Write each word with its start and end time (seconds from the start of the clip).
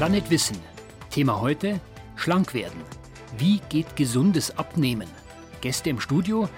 Planet 0.00 0.30
Wissen. 0.30 0.56
Thema 1.10 1.42
heute: 1.42 1.78
Schlank 2.16 2.54
werden. 2.54 2.80
Wie 3.36 3.60
geht 3.68 3.96
gesundes 3.96 4.56
Abnehmen? 4.56 5.06
Gäste 5.60 5.90
im 5.90 6.00
Studio: 6.00 6.48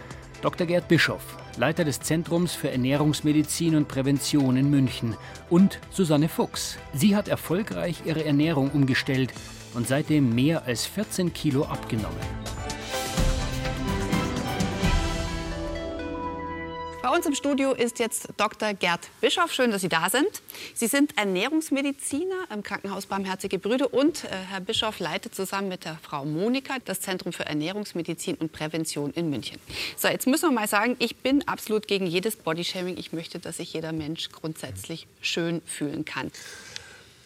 Dr. 0.42 0.64
Gerd 0.64 0.86
Bischoff, 0.86 1.36
Leiter 1.56 1.84
des 1.84 1.98
Zentrums 1.98 2.54
für 2.54 2.70
Ernährungsmedizin 2.70 3.74
und 3.74 3.88
Prävention 3.88 4.56
in 4.56 4.70
München, 4.70 5.16
und 5.50 5.80
Susanne 5.90 6.28
Fuchs. 6.28 6.78
Sie 6.94 7.16
hat 7.16 7.26
erfolgreich 7.26 8.02
ihre 8.04 8.24
Ernährung 8.24 8.70
umgestellt 8.70 9.32
und 9.74 9.88
seitdem 9.88 10.32
mehr 10.32 10.64
als 10.66 10.86
14 10.86 11.32
Kilo 11.32 11.64
abgenommen. 11.64 12.41
Bei 17.02 17.08
uns 17.08 17.26
im 17.26 17.34
Studio 17.34 17.72
ist 17.72 17.98
jetzt 17.98 18.28
Dr. 18.36 18.74
Gerd 18.74 19.00
Bischoff. 19.20 19.52
Schön, 19.52 19.72
dass 19.72 19.80
Sie 19.80 19.88
da 19.88 20.08
sind. 20.08 20.40
Sie 20.72 20.86
sind 20.86 21.18
Ernährungsmediziner 21.18 22.46
im 22.54 22.62
Krankenhaus 22.62 23.06
Barmherzige 23.06 23.58
Brüder 23.58 23.92
und 23.92 24.22
äh, 24.22 24.28
Herr 24.28 24.60
Bischoff 24.60 25.00
leitet 25.00 25.34
zusammen 25.34 25.66
mit 25.66 25.84
der 25.84 25.98
Frau 26.00 26.24
Monika 26.24 26.76
das 26.84 27.00
Zentrum 27.00 27.32
für 27.32 27.44
Ernährungsmedizin 27.44 28.36
und 28.36 28.52
Prävention 28.52 29.10
in 29.14 29.30
München. 29.30 29.58
So, 29.96 30.06
jetzt 30.06 30.28
müssen 30.28 30.50
wir 30.50 30.52
mal 30.52 30.68
sagen, 30.68 30.94
ich 31.00 31.16
bin 31.16 31.46
absolut 31.48 31.88
gegen 31.88 32.06
jedes 32.06 32.36
Bodyshaming. 32.36 32.96
Ich 32.96 33.12
möchte, 33.12 33.40
dass 33.40 33.56
sich 33.56 33.72
jeder 33.72 33.90
Mensch 33.90 34.30
grundsätzlich 34.30 35.08
schön 35.20 35.60
fühlen 35.66 36.04
kann. 36.04 36.30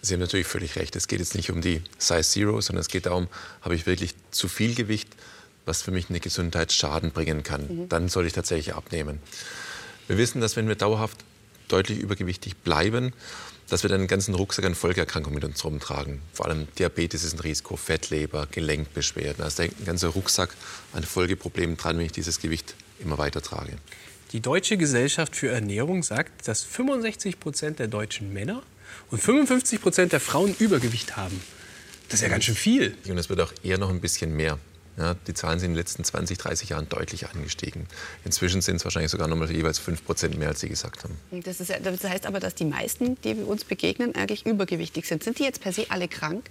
Sie 0.00 0.14
haben 0.14 0.20
natürlich 0.20 0.46
völlig 0.46 0.76
recht. 0.76 0.96
Es 0.96 1.06
geht 1.06 1.18
jetzt 1.18 1.34
nicht 1.34 1.50
um 1.50 1.60
die 1.60 1.82
Size 1.98 2.22
Zero, 2.22 2.62
sondern 2.62 2.80
es 2.80 2.88
geht 2.88 3.04
darum, 3.04 3.28
habe 3.60 3.74
ich 3.74 3.84
wirklich 3.84 4.14
zu 4.30 4.48
viel 4.48 4.74
Gewicht, 4.74 5.10
was 5.66 5.82
für 5.82 5.90
mich 5.90 6.08
eine 6.08 6.20
Gesundheitsschaden 6.20 7.10
bringen 7.10 7.42
kann. 7.42 7.66
Mhm. 7.68 7.88
Dann 7.90 8.08
soll 8.08 8.24
ich 8.26 8.32
tatsächlich 8.32 8.74
abnehmen. 8.74 9.20
Wir 10.08 10.18
wissen, 10.18 10.40
dass 10.40 10.56
wenn 10.56 10.68
wir 10.68 10.76
dauerhaft 10.76 11.24
deutlich 11.68 11.98
übergewichtig 11.98 12.56
bleiben, 12.56 13.12
dass 13.68 13.82
wir 13.82 13.90
dann 13.90 14.00
einen 14.00 14.08
ganzen 14.08 14.34
Rucksack 14.34 14.64
an 14.64 14.74
Folgeerkrankungen 14.74 15.34
mit 15.34 15.44
uns 15.44 15.64
rumtragen. 15.64 16.20
Vor 16.32 16.46
allem 16.46 16.68
Diabetes 16.78 17.24
ist 17.24 17.34
ein 17.34 17.40
Risiko, 17.40 17.76
Fettleber, 17.76 18.46
Gelenkbeschwerden. 18.50 19.42
Also 19.42 19.58
da 19.58 19.62
hängt 19.64 19.80
ein 19.80 19.84
ganzer 19.84 20.08
Rucksack 20.08 20.54
an 20.92 21.02
Folgeproblemen 21.02 21.76
dran, 21.76 21.98
wenn 21.98 22.06
ich 22.06 22.12
dieses 22.12 22.40
Gewicht 22.40 22.76
immer 23.00 23.18
weiter 23.18 23.42
trage. 23.42 23.72
Die 24.32 24.40
Deutsche 24.40 24.76
Gesellschaft 24.76 25.34
für 25.36 25.48
Ernährung 25.48 26.02
sagt, 26.02 26.46
dass 26.48 26.62
65 26.62 27.40
Prozent 27.40 27.78
der 27.78 27.88
deutschen 27.88 28.32
Männer 28.32 28.62
und 29.10 29.20
55 29.20 29.80
Prozent 29.80 30.12
der 30.12 30.20
Frauen 30.20 30.54
Übergewicht 30.58 31.16
haben. 31.16 31.40
Das 32.08 32.20
ist 32.20 32.22
ja 32.22 32.28
ganz 32.28 32.44
schön 32.44 32.54
viel. 32.54 32.96
Und 33.08 33.18
es 33.18 33.28
wird 33.28 33.40
auch 33.40 33.52
eher 33.62 33.78
noch 33.78 33.90
ein 33.90 34.00
bisschen 34.00 34.34
mehr. 34.36 34.58
Ja, 34.96 35.14
die 35.26 35.34
Zahlen 35.34 35.58
sind 35.58 35.70
in 35.70 35.74
den 35.74 35.78
letzten 35.78 36.04
20, 36.04 36.38
30 36.38 36.70
Jahren 36.70 36.88
deutlich 36.88 37.28
angestiegen. 37.28 37.86
Inzwischen 38.24 38.62
sind 38.62 38.76
es 38.76 38.84
wahrscheinlich 38.84 39.10
sogar 39.10 39.28
noch 39.28 39.36
mal 39.36 39.50
jeweils 39.50 39.78
5 39.78 40.04
Prozent 40.04 40.38
mehr, 40.38 40.48
als 40.48 40.60
Sie 40.60 40.70
gesagt 40.70 41.04
haben. 41.04 41.16
Das, 41.42 41.60
ist, 41.60 41.70
das, 41.82 42.04
heißt 42.04 42.24
aber, 42.24 42.40
dass 42.40 42.54
die 42.54 42.64
meisten, 42.64 43.20
die 43.20 43.34
uns 43.34 43.64
begegnen, 43.64 44.14
eigentlich 44.14 44.46
übergewichtig 44.46 45.06
sind. 45.06 45.22
Sind 45.22 45.38
die 45.38 45.42
jetzt 45.42 45.60
per 45.60 45.72
se 45.72 45.86
alle 45.90 46.08
krank? 46.08 46.48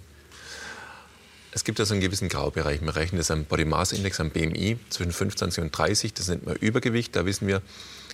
Es 1.50 1.64
gibt 1.64 1.80
also 1.80 1.94
einen 1.94 2.02
gewissen 2.02 2.28
Graubereich. 2.28 2.82
Wir 2.82 2.94
rechnen 2.94 3.18
das 3.18 3.30
am 3.30 3.46
Body 3.46 3.64
Mass 3.64 3.92
Index, 3.92 4.20
am 4.20 4.30
BMI, 4.30 4.78
zwischen 4.90 5.10
25 5.10 5.64
und 5.64 5.70
30. 5.70 6.14
Das 6.14 6.28
nennt 6.28 6.46
man 6.46 6.54
Übergewicht. 6.56 7.16
Da 7.16 7.26
wissen 7.26 7.48
wir, 7.48 7.62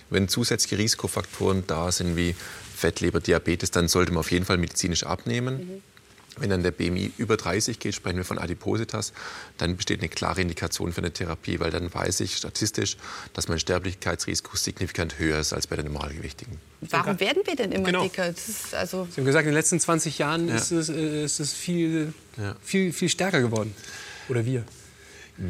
wenn 0.09 0.29
zusätzliche 0.29 0.77
Risikofaktoren 0.77 1.67
da 1.67 1.91
sind 1.91 2.15
wie 2.15 2.35
Fettleber, 2.75 3.19
Diabetes, 3.19 3.69
dann 3.69 3.87
sollte 3.87 4.11
man 4.13 4.21
auf 4.21 4.31
jeden 4.31 4.45
Fall 4.45 4.57
medizinisch 4.57 5.03
abnehmen. 5.03 5.57
Mhm. 5.57 5.92
Wenn 6.37 6.49
dann 6.49 6.63
der 6.63 6.71
BMI 6.71 7.11
über 7.17 7.37
30 7.37 7.79
geht, 7.79 7.93
sprechen 7.93 8.17
wir 8.17 8.25
von 8.25 8.39
Adipositas, 8.39 9.13
dann 9.57 9.75
besteht 9.75 9.99
eine 9.99 10.09
klare 10.09 10.41
Indikation 10.41 10.91
für 10.91 10.99
eine 10.99 11.11
Therapie, 11.11 11.59
weil 11.59 11.69
dann 11.71 11.93
weiß 11.93 12.21
ich 12.21 12.35
statistisch, 12.35 12.97
dass 13.33 13.47
mein 13.47 13.59
Sterblichkeitsrisiko 13.59 14.57
signifikant 14.57 15.19
höher 15.19 15.39
ist 15.39 15.53
als 15.53 15.67
bei 15.67 15.75
den 15.75 15.85
Normalgewichtigen. 15.85 16.59
Warum 16.81 17.19
werden 17.19 17.43
wir 17.45 17.55
denn 17.55 17.71
immer 17.71 17.85
genau. 17.85 18.03
dicker? 18.03 18.33
also 18.71 19.07
Sie 19.11 19.17
haben 19.21 19.25
gesagt, 19.25 19.43
in 19.43 19.51
den 19.51 19.55
letzten 19.55 19.79
20 19.79 20.17
Jahren 20.17 20.47
ja. 20.47 20.55
ist, 20.55 20.71
es, 20.71 20.89
äh, 20.89 21.23
ist 21.23 21.39
es 21.39 21.53
viel, 21.53 22.13
ja. 22.37 22.55
viel, 22.61 22.91
viel 22.93 23.09
stärker 23.09 23.41
geworden. 23.41 23.73
Oder 24.27 24.45
wir? 24.45 24.63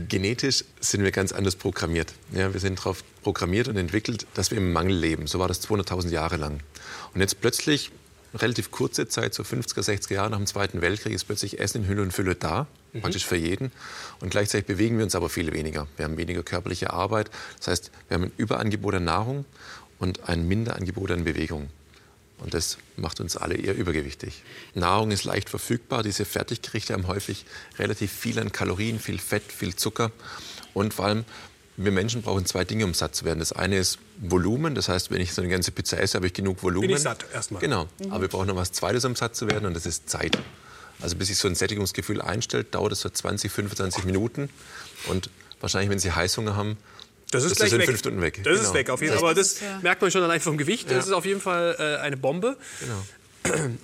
Genetisch 0.07 0.63
sind 0.79 1.03
wir 1.03 1.11
ganz 1.11 1.33
anders 1.33 1.55
programmiert. 1.57 2.13
Ja, 2.31 2.53
wir 2.53 2.59
sind 2.61 2.79
darauf 2.79 3.03
programmiert 3.22 3.67
und 3.67 3.75
entwickelt, 3.75 4.25
dass 4.33 4.49
wir 4.49 4.57
im 4.57 4.72
Mangel 4.72 4.95
leben. 4.95 5.27
So 5.27 5.39
war 5.39 5.49
das 5.49 5.61
200.000 5.67 6.09
Jahre 6.09 6.38
lang. 6.38 6.61
Und 7.13 7.19
jetzt 7.19 7.41
plötzlich 7.41 7.91
relativ 8.35 8.71
kurze 8.71 9.07
Zeit, 9.07 9.33
so 9.33 9.44
50er, 9.44 9.81
60er 9.81 10.13
Jahre 10.13 10.29
nach 10.31 10.38
dem 10.38 10.47
Zweiten 10.47 10.81
Weltkrieg, 10.81 11.13
ist 11.13 11.25
plötzlich 11.25 11.59
Essen 11.59 11.83
in 11.83 11.88
Hülle 11.89 12.01
und 12.01 12.11
Fülle 12.11 12.35
da, 12.35 12.67
mhm. 12.94 13.01
praktisch 13.01 13.25
für 13.25 13.35
jeden. 13.35 13.71
Und 14.19 14.29
gleichzeitig 14.29 14.66
bewegen 14.66 14.97
wir 14.97 15.03
uns 15.03 15.16
aber 15.16 15.29
viel 15.29 15.53
weniger. 15.53 15.88
Wir 15.97 16.05
haben 16.05 16.17
weniger 16.17 16.43
körperliche 16.43 16.91
Arbeit. 16.91 17.29
Das 17.57 17.67
heißt, 17.67 17.91
wir 18.07 18.16
haben 18.16 18.23
ein 18.25 18.31
Überangebot 18.38 18.95
an 18.95 19.03
Nahrung 19.05 19.45
und 19.99 20.27
ein 20.27 20.47
Minderangebot 20.47 21.11
an 21.11 21.23
Bewegung. 21.23 21.69
Und 22.39 22.53
das 22.53 22.77
macht 22.97 23.22
uns 23.22 23.38
alle 23.38 23.55
eher 23.55 23.75
übergewichtig. 23.75 24.43
Nahrung 24.73 25.11
ist 25.11 25.23
leicht 25.23 25.49
verfügbar. 25.49 26.03
Diese 26.03 26.25
Fertiggerichte 26.25 26.93
haben 26.93 27.07
häufig 27.07 27.45
relativ 27.79 28.11
viel 28.11 28.38
an 28.39 28.51
Kalorien, 28.51 28.99
viel 28.99 29.19
Fett, 29.19 29.43
viel 29.43 29.75
Zucker. 29.75 30.11
Und 30.73 30.93
vor 30.93 31.05
allem 31.05 31.25
wir 31.75 31.91
Menschen 31.91 32.22
brauchen 32.22 32.45
zwei 32.45 32.63
Dinge, 32.63 32.85
um 32.85 32.94
satt 32.94 33.16
zu 33.16 33.25
werden. 33.25 33.39
Das 33.39 33.51
eine 33.51 33.78
ist 33.78 33.97
Volumen, 34.19 34.75
das 34.75 34.89
heißt, 34.89 35.11
wenn 35.11 35.22
ich 35.22 35.34
so 35.34 35.41
eine 35.41 35.50
ganze 35.50 35.72
Pizza 35.72 36.00
esse, 36.00 36.16
habe 36.16 36.28
ich 36.28 36.34
genug 36.34 36.61
Volumen. 36.61 36.88
Bin 36.88 36.95
ich 36.97 37.01
satt 37.01 37.25
erstmal. 37.34 37.61
Genau, 37.61 37.88
mhm. 38.00 38.11
aber 38.11 38.22
wir 38.22 38.28
brauchen 38.28 38.47
noch 38.47 38.56
was 38.56 38.72
Zweites, 38.72 39.06
um 39.06 39.16
satt 39.16 39.35
zu 39.35 39.47
werden 39.47 39.66
und 39.66 39.73
das 39.73 39.85
ist 39.85 40.09
Zeit. 40.09 40.38
Also 41.01 41.16
bis 41.16 41.29
sich 41.29 41.38
so 41.38 41.47
ein 41.47 41.56
Sättigungsgefühl 41.56 42.22
einstellt, 42.22 42.75
dauert 42.75 42.91
es 42.91 43.01
so 43.01 43.09
20, 43.09 43.51
25 43.51 44.06
Minuten 44.06 44.50
und 45.07 45.29
wahrscheinlich, 45.59 45.89
wenn 45.89 46.00
Sie 46.00 46.11
Heißhunger 46.11 46.56
haben, 46.56 46.78
das 47.31 47.44
ist, 47.45 47.59
das 47.59 47.67
ist 47.67 47.73
in 47.73 47.81
fünf 47.81 47.97
Stunden 47.97 48.22
weg. 48.22 48.41
Das 48.44 48.57
genau. 48.57 48.69
ist 48.69 48.73
weg, 48.75 48.90
auf 48.91 49.01
jeden 49.01 49.13
Fall. 49.16 49.23
Aber 49.23 49.34
das 49.34 49.59
merkt 49.81 50.03
man 50.03 50.11
schon 50.11 50.22
allein 50.22 50.40
vom 50.40 50.55
Gewicht. 50.55 50.91
Das 50.91 51.07
ist 51.07 51.13
auf 51.13 51.25
jeden 51.25 51.41
Fall 51.41 51.75
äh, 51.79 52.01
eine 52.01 52.16
Bombe. 52.16 52.57
Genau. 52.79 53.03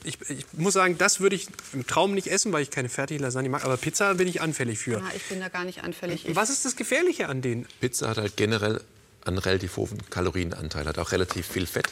Ich, 0.04 0.18
ich, 0.30 0.46
muss 0.54 0.74
sagen, 0.74 0.98
das 0.98 1.20
würde 1.20 1.36
ich 1.36 1.48
im 1.74 1.86
Traum 1.86 2.14
nicht 2.14 2.28
essen, 2.28 2.52
weil 2.52 2.64
ich 2.64 2.72
keine 2.72 2.90
fertige 2.90 3.22
Lasagne 3.22 3.50
mag. 3.50 3.66
Aber 3.66 3.78
Pizza 3.78 4.14
bin 4.16 4.28
ich 4.28 4.42
anfällig 4.42 4.80
für. 4.80 5.00
Ja, 5.00 5.04
ich 5.16 5.24
bin 5.24 5.40
da 5.40 5.50
gar 5.50 5.66
nicht 5.66 5.84
anfällig. 5.84 6.26
Was 6.34 6.50
ist 6.50 6.66
das 6.66 6.76
Gefährliche 6.76 7.28
an 7.28 7.42
denen? 7.42 7.68
Pizza 7.82 8.10
hat 8.10 8.18
halt 8.18 8.38
generell 8.38 8.82
einen 9.26 9.38
relativ 9.38 9.78
hohen 9.78 9.98
Kalorienanteil, 10.10 10.86
hat 10.86 10.98
auch 10.98 11.12
relativ 11.12 11.48
viel 11.48 11.66
Fett. 11.66 11.88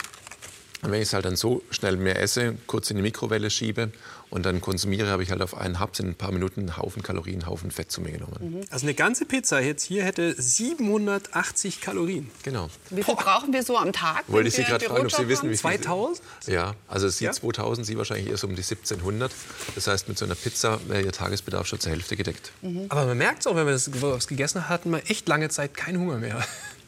Und 0.81 0.91
wenn 0.91 1.01
ich 1.01 1.07
es 1.07 1.13
halt 1.13 1.25
dann 1.25 1.35
so 1.35 1.63
schnell 1.71 1.97
mehr 1.97 2.21
esse, 2.21 2.55
kurz 2.67 2.89
in 2.91 2.97
die 2.97 3.03
Mikrowelle 3.03 3.49
schiebe 3.49 3.91
und 4.29 4.45
dann 4.45 4.59
konsumiere, 4.59 5.07
habe 5.07 5.23
ich 5.23 5.31
halt 5.31 5.41
auf 5.41 5.55
einen 5.55 5.79
Haps 5.79 5.99
in 5.99 6.09
ein 6.09 6.15
paar 6.15 6.31
Minuten 6.31 6.61
einen 6.61 6.77
Haufen 6.77 7.01
Kalorien, 7.01 7.41
einen 7.41 7.47
Haufen 7.47 7.71
Fett 7.71 7.91
zu 7.91 8.01
mir 8.01 8.11
genommen. 8.11 8.37
Mhm. 8.39 8.61
Also 8.69 8.85
eine 8.85 8.93
ganze 8.93 9.25
Pizza 9.25 9.61
jetzt 9.61 9.83
hier 9.83 10.03
hätte 10.03 10.35
780 10.37 11.79
Kalorien. 11.81 12.29
Genau. 12.43 12.69
Wie 12.89 13.03
viel 13.03 13.15
brauchen 13.15 13.53
wir 13.53 13.63
so 13.63 13.77
am 13.77 13.93
Tag? 13.93 14.25
Wollte 14.27 14.49
ich 14.49 14.55
Sie 14.55 14.63
gerade 14.63 14.85
fragen, 14.85 15.05
ob 15.05 15.11
Sie 15.11 15.27
wissen, 15.29 15.49
wie 15.49 15.57
viel 15.57 15.79
2000? 15.79 16.21
Ja, 16.47 16.75
also 16.87 17.07
Sie 17.07 17.25
ja? 17.25 17.31
2000, 17.31 17.87
Sie 17.87 17.97
wahrscheinlich 17.97 18.29
erst 18.29 18.43
um 18.43 18.51
die 18.51 18.63
1700. 18.63 19.31
Das 19.75 19.87
heißt, 19.87 20.09
mit 20.09 20.17
so 20.17 20.25
einer 20.25 20.35
Pizza 20.35 20.79
wäre 20.87 21.03
Ihr 21.03 21.11
Tagesbedarf 21.11 21.67
schon 21.67 21.79
zur 21.79 21.91
Hälfte 21.91 22.17
gedeckt. 22.17 22.51
Mhm. 22.61 22.87
Aber 22.89 23.05
man 23.05 23.17
merkt 23.17 23.41
es 23.41 23.47
auch, 23.47 23.55
wenn 23.55 23.65
wir 23.65 23.73
das 23.73 24.27
gegessen 24.27 24.63
haben, 24.63 24.69
hatten 24.69 24.91
wir 24.91 25.09
echt 25.09 25.27
lange 25.27 25.49
Zeit 25.49 25.73
keinen 25.73 25.99
Hunger 25.99 26.17
mehr. 26.17 26.45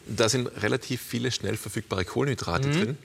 Da 0.08 0.28
sind 0.28 0.48
relativ 0.62 1.02
viele 1.02 1.32
schnell 1.32 1.56
verfügbare 1.56 2.04
Kohlenhydrate 2.04 2.68
mhm. 2.68 2.74
drin. 2.74 2.98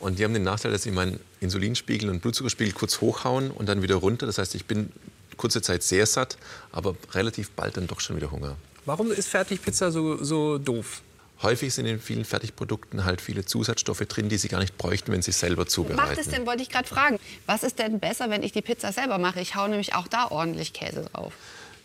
Und 0.00 0.18
die 0.18 0.24
haben 0.24 0.34
den 0.34 0.42
Nachteil, 0.42 0.72
dass 0.72 0.82
sie 0.82 0.90
meinen 0.90 1.20
Insulinspiegel 1.40 2.08
und 2.08 2.20
Blutzuckerspiegel 2.20 2.72
kurz 2.72 3.00
hochhauen 3.00 3.50
und 3.50 3.68
dann 3.68 3.82
wieder 3.82 3.96
runter. 3.96 4.26
Das 4.26 4.38
heißt, 4.38 4.54
ich 4.54 4.64
bin 4.64 4.90
kurze 5.36 5.62
Zeit 5.62 5.82
sehr 5.82 6.06
satt, 6.06 6.36
aber 6.72 6.96
relativ 7.12 7.50
bald 7.50 7.76
dann 7.76 7.86
doch 7.86 8.00
schon 8.00 8.16
wieder 8.16 8.30
Hunger. 8.30 8.56
Warum 8.86 9.12
ist 9.12 9.28
Fertigpizza 9.28 9.90
so, 9.90 10.22
so 10.22 10.58
doof? 10.58 11.02
Häufig 11.42 11.72
sind 11.72 11.86
in 11.86 12.00
vielen 12.00 12.26
Fertigprodukten 12.26 13.06
halt 13.06 13.22
viele 13.22 13.46
Zusatzstoffe 13.46 14.00
drin, 14.00 14.28
die 14.28 14.36
sie 14.36 14.48
gar 14.48 14.60
nicht 14.60 14.76
bräuchten, 14.76 15.10
wenn 15.12 15.22
sie 15.22 15.32
selber 15.32 15.66
zubereiten. 15.66 16.08
Macht 16.08 16.18
es 16.18 16.28
denn, 16.28 16.44
wollte 16.44 16.62
ich 16.62 16.68
gerade 16.68 16.86
fragen, 16.86 17.18
was 17.46 17.62
ist 17.62 17.78
denn 17.78 17.98
besser, 17.98 18.28
wenn 18.28 18.42
ich 18.42 18.52
die 18.52 18.60
Pizza 18.60 18.92
selber 18.92 19.16
mache? 19.16 19.40
Ich 19.40 19.54
haue 19.54 19.70
nämlich 19.70 19.94
auch 19.94 20.06
da 20.06 20.30
ordentlich 20.30 20.74
Käse 20.74 21.06
drauf. 21.12 21.32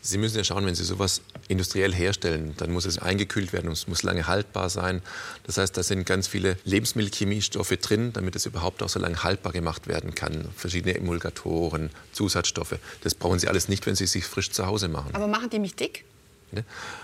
Sie 0.06 0.20
müssen 0.20 0.38
ja 0.38 0.44
schauen, 0.44 0.68
wenn 0.68 0.76
Sie 0.76 0.84
sowas 0.84 1.22
industriell 1.48 1.92
herstellen, 1.92 2.54
dann 2.58 2.72
muss 2.72 2.86
es 2.86 3.00
eingekühlt 3.00 3.54
werden 3.54 3.68
und 3.68 3.74
es 3.74 3.88
muss 3.88 4.04
lange 4.04 4.28
haltbar 4.28 4.70
sein. 4.70 5.02
Das 5.46 5.58
heißt, 5.58 5.76
da 5.76 5.82
sind 5.82 6.06
ganz 6.06 6.28
viele 6.28 6.58
Lebensmittelchemiestoffe 6.64 7.78
drin, 7.78 8.14
damit 8.14 8.36
es 8.36 8.46
überhaupt 8.46 8.84
auch 8.84 8.90
so 8.90 9.00
lange 9.00 9.24
haltbar 9.24 9.52
gemacht 9.52 9.88
werden 9.88 10.14
kann. 10.14 10.48
Verschiedene 10.56 10.96
Emulgatoren, 10.96 11.90
Zusatzstoffe. 12.12 12.76
Das 13.02 13.16
brauchen 13.16 13.40
Sie 13.40 13.48
alles 13.48 13.68
nicht, 13.68 13.88
wenn 13.88 13.96
Sie 13.96 14.04
es 14.04 14.12
sich 14.12 14.26
frisch 14.26 14.52
zu 14.52 14.68
Hause 14.68 14.90
machen. 14.90 15.10
Aber 15.16 15.28
machen 15.28 15.50
die 15.50 15.58
mich 15.58 15.74
dick? 15.74 16.06
Ne? 16.52 16.64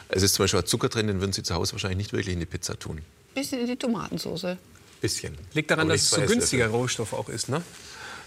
Es 0.10 0.22
ist 0.22 0.36
zum 0.36 0.44
Beispiel 0.44 0.64
Zucker 0.64 0.90
drin, 0.90 1.08
den 1.08 1.22
würden 1.22 1.34
Sie 1.34 1.42
zu 1.42 1.56
Hause 1.56 1.72
wahrscheinlich 1.72 1.98
nicht 1.98 2.14
wirklich 2.14 2.34
in 2.34 2.40
die 2.40 2.46
Pizza 2.46 2.78
tun. 2.78 3.02
Bisschen 3.34 3.62
in 3.62 3.66
die 3.66 3.78
Tomatensauce. 3.78 4.58
Bisschen. 5.02 5.36
Liegt 5.56 5.72
daran, 5.72 5.90
dass 5.90 6.04
es 6.04 6.10
so 6.12 6.22
günstiger 6.22 6.68
Rohstoff 6.68 7.14
auch 7.14 7.30
ist, 7.30 7.50
ne? 7.50 7.64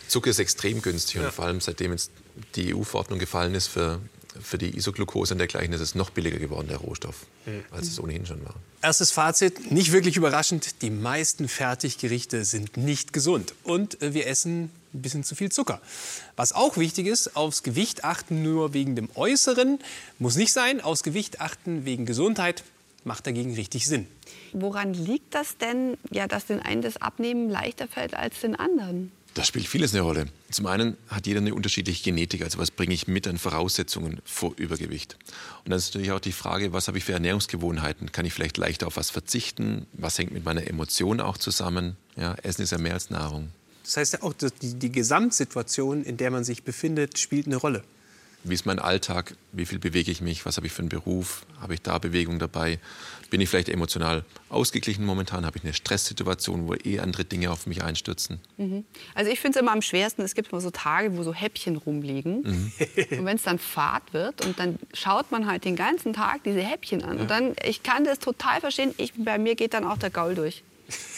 Zucker 0.08 0.30
ist 0.30 0.40
extrem 0.40 0.82
günstig 0.82 1.16
ja. 1.16 1.26
und 1.26 1.32
vor 1.32 1.44
allem 1.46 1.60
seitdem 1.60 1.92
jetzt 1.92 2.10
die 2.56 2.74
EU-Verordnung 2.74 3.18
gefallen 3.18 3.54
ist 3.54 3.68
für 3.68 4.00
für 4.40 4.58
die 4.58 4.76
Isoglucose 4.76 5.34
und 5.34 5.38
dergleichen 5.38 5.72
ist 5.72 5.80
es 5.80 5.94
noch 5.94 6.10
billiger 6.10 6.38
geworden, 6.38 6.68
der 6.68 6.78
Rohstoff, 6.78 7.26
mhm. 7.46 7.64
als 7.70 7.88
es 7.88 8.00
ohnehin 8.00 8.26
schon 8.26 8.44
war. 8.44 8.54
Erstes 8.82 9.10
Fazit, 9.10 9.70
nicht 9.70 9.92
wirklich 9.92 10.16
überraschend, 10.16 10.82
die 10.82 10.90
meisten 10.90 11.48
Fertiggerichte 11.48 12.44
sind 12.44 12.76
nicht 12.76 13.12
gesund 13.12 13.54
und 13.62 14.00
äh, 14.02 14.14
wir 14.14 14.26
essen 14.26 14.70
ein 14.92 15.02
bisschen 15.02 15.24
zu 15.24 15.34
viel 15.34 15.50
Zucker. 15.50 15.80
Was 16.36 16.52
auch 16.52 16.76
wichtig 16.76 17.06
ist, 17.06 17.36
aufs 17.36 17.62
Gewicht 17.62 18.04
achten 18.04 18.42
nur 18.42 18.74
wegen 18.74 18.96
dem 18.96 19.08
Äußeren, 19.14 19.78
muss 20.18 20.36
nicht 20.36 20.52
sein, 20.52 20.80
aufs 20.80 21.02
Gewicht 21.02 21.40
achten 21.40 21.84
wegen 21.84 22.06
Gesundheit, 22.06 22.62
macht 23.04 23.26
dagegen 23.26 23.54
richtig 23.54 23.86
Sinn. 23.86 24.06
Woran 24.52 24.94
liegt 24.94 25.34
das 25.34 25.56
denn, 25.58 25.96
ja, 26.10 26.26
dass 26.26 26.46
den 26.46 26.60
einen 26.60 26.82
das 26.82 26.96
Abnehmen 26.96 27.50
leichter 27.50 27.88
fällt 27.88 28.14
als 28.14 28.40
den 28.40 28.56
anderen? 28.56 29.12
Das 29.34 29.48
spielt 29.48 29.66
vieles 29.66 29.92
eine 29.92 30.02
Rolle. 30.02 30.26
Zum 30.50 30.66
einen 30.66 30.96
hat 31.08 31.26
jeder 31.26 31.40
eine 31.40 31.54
unterschiedliche 31.54 32.04
Genetik, 32.04 32.42
also 32.42 32.58
was 32.58 32.70
bringe 32.70 32.94
ich 32.94 33.08
mit 33.08 33.26
an 33.26 33.36
Voraussetzungen 33.36 34.20
vor 34.24 34.54
Übergewicht. 34.56 35.16
Und 35.64 35.70
dann 35.70 35.78
ist 35.78 35.88
natürlich 35.88 36.12
auch 36.12 36.20
die 36.20 36.32
Frage, 36.32 36.72
was 36.72 36.86
habe 36.86 36.98
ich 36.98 37.04
für 37.04 37.14
Ernährungsgewohnheiten? 37.14 38.12
Kann 38.12 38.26
ich 38.26 38.32
vielleicht 38.32 38.56
leichter 38.58 38.86
auf 38.86 38.96
was 38.96 39.10
verzichten? 39.10 39.86
Was 39.92 40.18
hängt 40.18 40.30
mit 40.30 40.44
meiner 40.44 40.66
Emotion 40.68 41.20
auch 41.20 41.36
zusammen? 41.36 41.96
Ja, 42.16 42.34
Essen 42.44 42.62
ist 42.62 42.70
ja 42.70 42.78
mehr 42.78 42.94
als 42.94 43.10
Nahrung. 43.10 43.48
Das 43.82 43.96
heißt 43.96 44.12
ja 44.14 44.22
auch, 44.22 44.32
die, 44.32 44.74
die 44.74 44.92
Gesamtsituation, 44.92 46.04
in 46.04 46.16
der 46.16 46.30
man 46.30 46.44
sich 46.44 46.62
befindet, 46.62 47.18
spielt 47.18 47.46
eine 47.46 47.56
Rolle. 47.56 47.82
Wie 48.44 48.54
ist 48.54 48.66
mein 48.66 48.78
Alltag? 48.78 49.34
Wie 49.52 49.64
viel 49.64 49.78
bewege 49.78 50.10
ich 50.10 50.20
mich? 50.20 50.44
Was 50.44 50.58
habe 50.58 50.66
ich 50.66 50.72
für 50.72 50.80
einen 50.80 50.90
Beruf? 50.90 51.46
Habe 51.60 51.74
ich 51.74 51.80
da 51.80 51.98
Bewegung 51.98 52.38
dabei? 52.38 52.78
Bin 53.30 53.40
ich 53.40 53.48
vielleicht 53.48 53.70
emotional 53.70 54.24
ausgeglichen 54.50 55.04
momentan? 55.06 55.46
Habe 55.46 55.56
ich 55.56 55.64
eine 55.64 55.72
Stresssituation, 55.72 56.68
wo 56.68 56.74
eh 56.74 57.00
andere 57.00 57.24
Dinge 57.24 57.50
auf 57.50 57.66
mich 57.66 57.82
einstürzen? 57.82 58.40
Mhm. 58.58 58.84
Also 59.14 59.30
ich 59.30 59.40
finde 59.40 59.58
es 59.58 59.62
immer 59.62 59.72
am 59.72 59.80
schwersten, 59.80 60.22
es 60.22 60.34
gibt 60.34 60.52
mal 60.52 60.60
so 60.60 60.70
Tage, 60.70 61.16
wo 61.16 61.22
so 61.22 61.32
Häppchen 61.32 61.76
rumliegen. 61.76 62.42
Mhm. 62.42 62.72
und 63.18 63.24
wenn 63.24 63.36
es 63.36 63.42
dann 63.44 63.58
Fahrt 63.58 64.12
wird 64.12 64.44
und 64.44 64.58
dann 64.58 64.78
schaut 64.92 65.32
man 65.32 65.46
halt 65.46 65.64
den 65.64 65.74
ganzen 65.74 66.12
Tag 66.12 66.44
diese 66.44 66.60
Häppchen 66.60 67.02
an. 67.02 67.16
Ja. 67.16 67.22
Und 67.22 67.30
dann, 67.30 67.56
ich 67.64 67.82
kann 67.82 68.04
das 68.04 68.18
total 68.18 68.60
verstehen, 68.60 68.94
ich, 68.98 69.14
bei 69.16 69.38
mir 69.38 69.54
geht 69.54 69.72
dann 69.72 69.84
auch 69.84 69.98
der 69.98 70.10
Gaul 70.10 70.34
durch. 70.34 70.62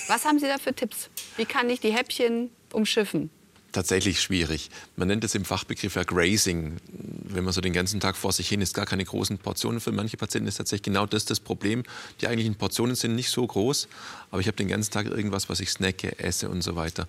Was 0.06 0.25
haben 0.25 0.38
Sie 0.38 0.46
da 0.46 0.58
für 0.58 0.73
Tipps? 0.73 1.11
Wie 1.37 1.44
kann 1.44 1.69
ich 1.69 1.81
die 1.81 1.93
Häppchen 1.93 2.50
umschiffen? 2.73 3.31
Tatsächlich 3.76 4.20
schwierig. 4.20 4.70
Man 4.96 5.08
nennt 5.08 5.23
es 5.23 5.34
im 5.34 5.44
Fachbegriff 5.44 5.96
ja 5.96 6.02
Grazing. 6.02 6.78
Wenn 6.88 7.44
man 7.44 7.52
so 7.52 7.61
den 7.61 7.75
ganzen 7.75 8.00
Tag 8.00 8.17
vor 8.17 8.32
sich 8.32 8.49
hin 8.49 8.62
isst, 8.62 8.75
gar 8.75 8.87
keine 8.87 9.05
großen 9.05 9.37
Portionen. 9.38 9.81
Für 9.81 9.93
manche 9.93 10.17
Patienten 10.17 10.49
ist 10.49 10.56
tatsächlich 10.56 10.84
genau 10.84 11.05
das 11.05 11.26
das 11.26 11.40
Problem. 11.40 11.84
Die 12.20 12.26
eigentlichen 12.26 12.55
Portionen 12.55 12.96
sind 12.96 13.14
nicht 13.14 13.28
so 13.28 13.46
groß, 13.46 13.88
aber 14.31 14.40
ich 14.40 14.46
habe 14.46 14.56
den 14.56 14.69
ganzen 14.69 14.93
Tag 14.93 15.06
irgendwas, 15.06 15.50
was 15.50 15.61
ich 15.61 15.70
snacke, 15.70 16.19
esse 16.19 16.49
und 16.49 16.62
so 16.62 16.75
weiter. 16.75 17.06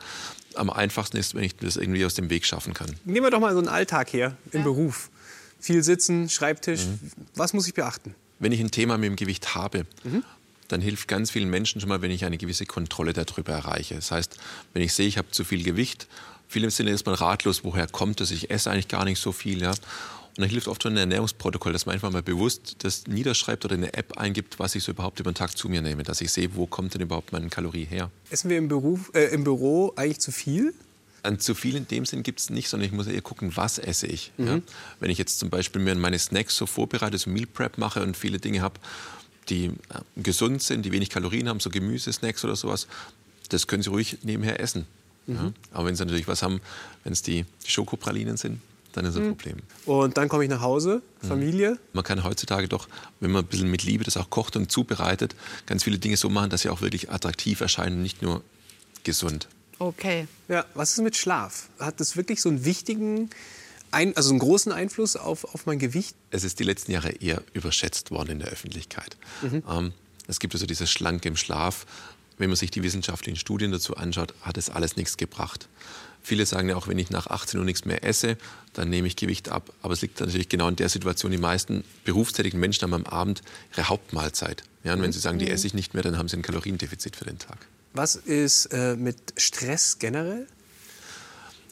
Am 0.56 0.69
einfachsten 0.69 1.16
ist, 1.18 1.36
wenn 1.36 1.44
ich 1.44 1.56
das 1.56 1.78
irgendwie 1.78 2.04
aus 2.04 2.16
dem 2.16 2.30
Weg 2.30 2.46
schaffen 2.46 2.74
kann. 2.74 2.94
Nehmen 3.06 3.25
wir 3.25 3.31
doch 3.31 3.40
mal 3.40 3.54
so 3.54 3.60
einen 3.60 3.69
Alltag 3.69 4.12
her 4.12 4.36
im 4.52 4.60
ja. 4.60 4.64
Beruf. 4.66 5.10
Viel 5.60 5.84
sitzen, 5.84 6.30
Schreibtisch. 6.30 6.86
Mhm. 6.86 7.00
Was 7.36 7.54
muss 7.54 7.66
ich 7.66 7.74
beachten? 7.74 8.14
Wenn 8.40 8.52
ich 8.52 8.60
ein 8.60 8.72
Thema 8.72 8.98
mit 8.98 9.10
dem 9.10 9.16
Gewicht 9.16 9.56
habe, 9.56 9.86
mhm 10.04 10.24
dann 10.68 10.81
hilft 10.81 11.08
ganz 11.08 11.31
vielen 11.31 11.50
Menschen 11.50 11.80
schon 11.81 11.90
mal, 11.90 12.02
wenn 12.02 12.12
ich 12.12 12.25
eine 12.25 12.38
gewisse 12.38 12.66
Kontrolle 12.66 13.14
darüber 13.14 13.54
erreiche. 13.54 13.96
Das 13.96 14.12
heißt, 14.12 14.38
wenn 14.74 14.81
ich 14.81 14.94
sehe, 14.94 15.08
ich 15.08 15.18
habe 15.18 15.31
zu 15.31 15.44
viel 15.44 15.64
Gewicht 15.64 16.08
Viele 16.48 16.72
sind 16.72 16.88
erstmal 16.88 17.16
ratlos, 17.16 17.64
woher 17.64 17.88
kommt 17.88 18.22
das? 18.22 18.32
Ich 18.32 18.50
esse 18.50 18.72
eigentlich 18.72 18.88
gar 18.88 19.06
nicht 19.06 19.20
so 19.20 19.32
viel. 19.32 19.62
Ja? 19.62 19.72
Und 20.38 20.44
dann 20.44 20.50
hilft 20.50 20.68
oft 20.68 20.84
schon 20.84 20.94
ein 20.94 20.98
Ernährungsprotokoll, 20.98 21.74
dass 21.74 21.88
man 21.88 21.96
einfach 21.96 22.12
mal 22.12 22.22
bewusst 22.22 22.76
das 22.80 23.08
niederschreibt 23.08 23.66
oder 23.66 23.74
eine 23.74 23.94
App 23.96 24.18
eingibt, 24.18 24.60
was 24.60 24.76
ich 24.76 24.84
so 24.84 24.92
überhaupt 24.92 25.20
über 25.20 25.32
den 25.32 25.36
Tag 25.36 25.58
zu 25.58 25.68
mir 25.68 25.82
nehme, 25.82 26.04
dass 26.04 26.22
ich 26.22 26.32
sehe, 26.32 26.56
wo 26.56 26.68
kommt 26.68 26.94
denn 26.94 27.02
überhaupt 27.02 27.32
meine 27.32 27.50
Kalorie 27.50 27.86
her. 27.86 28.12
Essen 28.30 28.50
wir 28.52 28.58
im, 28.60 28.68
Beruf, 28.68 29.12
äh, 29.16 29.34
im 29.34 29.44
Büro 29.44 29.94
eigentlich 29.96 30.20
zu 30.20 30.32
viel? 30.32 30.76
An 31.24 31.40
zu 31.40 31.56
viel 31.56 31.76
in 31.76 31.88
dem 31.88 32.06
Sinn 32.06 32.22
gibt 32.22 32.40
es 32.40 32.52
nicht, 32.52 32.70
sondern 32.70 32.86
ich 32.86 32.94
muss 32.94 33.08
eher 33.08 33.22
gucken, 33.22 33.58
was 33.58 33.80
esse 33.80 34.06
ich. 34.06 34.32
Mhm. 34.38 34.48
Ja? 34.48 34.60
Wenn 35.00 35.10
ich 35.10 35.18
jetzt 35.18 35.40
zum 35.40 35.50
Beispiel 35.50 35.82
mir 35.82 35.96
meine 35.96 36.20
Snacks 36.20 36.56
so 36.56 36.68
vorbereite, 36.68 37.18
so 37.18 37.32
Meal 37.32 37.48
Prep 37.48 37.80
mache 37.80 38.04
und 38.04 38.16
viele 38.16 38.38
Dinge 38.38 38.62
habe, 38.62 38.80
die 39.50 39.66
äh, 39.66 39.72
gesund 40.18 40.62
sind, 40.62 40.86
die 40.86 40.92
wenig 40.92 41.10
Kalorien 41.10 41.50
haben, 41.50 41.60
so 41.60 41.72
Gemüsesnacks 41.72 42.46
oder 42.46 42.56
sowas, 42.56 42.88
das 43.50 43.66
können 43.66 43.82
Sie 43.82 43.90
ruhig 43.90 44.20
nebenher 44.22 44.60
essen. 44.60 44.86
Mhm. 45.28 45.36
Ja? 45.36 45.52
Aber 45.72 45.86
wenn 45.86 45.96
Sie 45.96 46.04
natürlich 46.04 46.28
was 46.28 46.42
haben, 46.42 46.62
wenn 47.04 47.14
es 47.14 47.22
die, 47.22 47.46
Schokopralinen 47.66 48.38
sind, 48.38 48.62
dann 48.94 49.06
ist 49.06 49.12
es 49.12 49.18
ein 49.18 49.26
mhm. 49.26 49.30
Problem. 49.30 49.58
Und 49.86 50.18
dann 50.18 50.28
komme 50.28 50.44
ich 50.44 50.50
nach 50.50 50.62
Hause, 50.62 51.02
mhm. 51.22 51.28
Familie. 51.28 51.72
Mhm. 51.72 51.78
Man 51.94 52.04
kann 52.04 52.24
heutzutage 52.24 52.68
doch, 52.68 52.88
wenn 53.20 53.32
man 53.32 53.44
ein 53.44 53.48
bisschen 53.48 53.70
mit 53.70 53.84
Liebe 53.84 54.04
das 54.04 54.18
auch 54.18 54.30
kocht 54.30 54.56
und 54.56 54.72
zubereitet, 54.72 55.36
ganz 55.66 55.84
viele 55.84 56.00
Dinge 56.00 56.18
so 56.18 56.30
machen, 56.30 56.50
dass 56.50 56.62
sie 56.62 56.70
auch 56.70 56.82
wirklich 56.82 57.12
attraktiv 57.12 57.62
erscheinen, 57.62 58.02
nicht 58.02 58.22
nur 58.22 58.42
gesund. 59.04 59.48
Okay. 59.80 60.28
Ja, 60.48 60.66
was 60.74 60.94
ist 60.94 61.02
mit 61.02 61.16
Schlaf? 61.16 61.70
Hat 61.80 62.00
das 62.00 62.18
wirklich 62.18 62.42
so 62.42 62.50
einen 62.50 62.66
wichtigen, 62.66 63.30
ein, 63.92 64.18
also 64.18 64.32
einen 64.32 64.40
großen 64.40 64.72
Einfluss 64.72 65.16
auf, 65.16 65.46
auf 65.54 65.66
mein 65.66 65.78
Gewicht? 65.78 66.16
Es 66.32 66.44
ist 66.44 66.60
die 66.60 66.64
letzten 66.64 66.92
Jahre 66.92 67.12
eher 67.12 67.44
überschätzt 67.54 68.10
worden 68.10 68.32
in 68.32 68.40
der 68.40 68.50
Öffentlichkeit. 68.50 69.18
Mhm. 69.44 69.64
Ähm, 69.70 69.94
es 70.28 70.40
gibt 70.40 70.56
also 70.56 70.66
dieses 70.66 70.90
Schlank 70.90 71.26
im 71.26 71.38
Schlaf, 71.38 71.86
wenn 72.38 72.50
man 72.50 72.56
sich 72.56 72.72
die 72.72 72.84
wissenschaftlichen 72.84 73.38
Studien 73.38 73.72
dazu 73.72 73.98
anschaut, 73.98 74.34
hat 74.42 74.57
es 74.57 74.69
alles 74.69 74.95
nichts 74.95 75.18
gebracht. 75.18 75.68
Viele 76.22 76.45
sagen 76.45 76.69
ja 76.69 76.75
auch, 76.75 76.88
wenn 76.88 77.00
ich 77.00 77.10
nach 77.10 77.28
18 77.28 77.60
Uhr 77.60 77.66
nichts 77.66 77.86
mehr 77.86 78.04
esse, 78.04 78.38
dann 78.74 78.89
nehme 78.89 79.07
ich 79.07 79.16
Gewicht 79.16 79.50
ab. 79.50 79.72
Aber 79.81 79.94
es 79.94 80.01
liegt 80.01 80.19
natürlich 80.19 80.50
genau 80.50 80.68
in 80.68 80.75
der 80.75 80.89
Situation, 80.89 81.31
die 81.31 81.38
meisten 81.38 81.84
berufstätigen 82.04 82.60
Menschen 82.60 82.84
haben 82.84 82.94
am 82.94 83.06
Abend 83.06 83.42
ihre 83.72 83.88
Hauptmahlzeit. 83.88 84.63
Ja, 84.84 84.94
und 84.94 85.01
wenn 85.01 85.12
sie 85.12 85.19
sagen, 85.19 85.39
die 85.39 85.45
mhm. 85.45 85.51
esse 85.51 85.68
ich 85.68 85.74
nicht 85.74 85.94
mehr, 85.94 86.04
dann 86.04 86.18
haben 86.18 86.28
sie 86.28 86.38
ein 86.38 86.42
Kaloriendefizit 86.42 87.16
für 87.16 87.25
den 87.25 87.39
Tag. 87.39 87.57
Was 87.94 88.16
ist 88.16 88.68
äh, 88.68 88.95
mit 88.95 89.18
Stress 89.38 90.00
generell? 90.00 90.48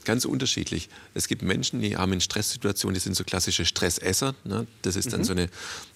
Ganz 0.06 0.26
unterschiedlich. 0.26 0.90
Es 1.14 1.28
gibt 1.28 1.42
Menschen, 1.42 1.82
die 1.82 1.98
haben 1.98 2.14
in 2.14 2.22
Stresssituationen, 2.22 2.94
die 2.94 3.00
sind 3.00 3.16
so 3.16 3.24
klassische 3.24 3.66
Stressesser. 3.66 4.36
Ne? 4.44 4.68
Das 4.84 4.96
ist 4.96 5.12
dann 5.12 5.22
mhm. 5.22 5.26
so 5.26 5.32
eine 5.34 5.50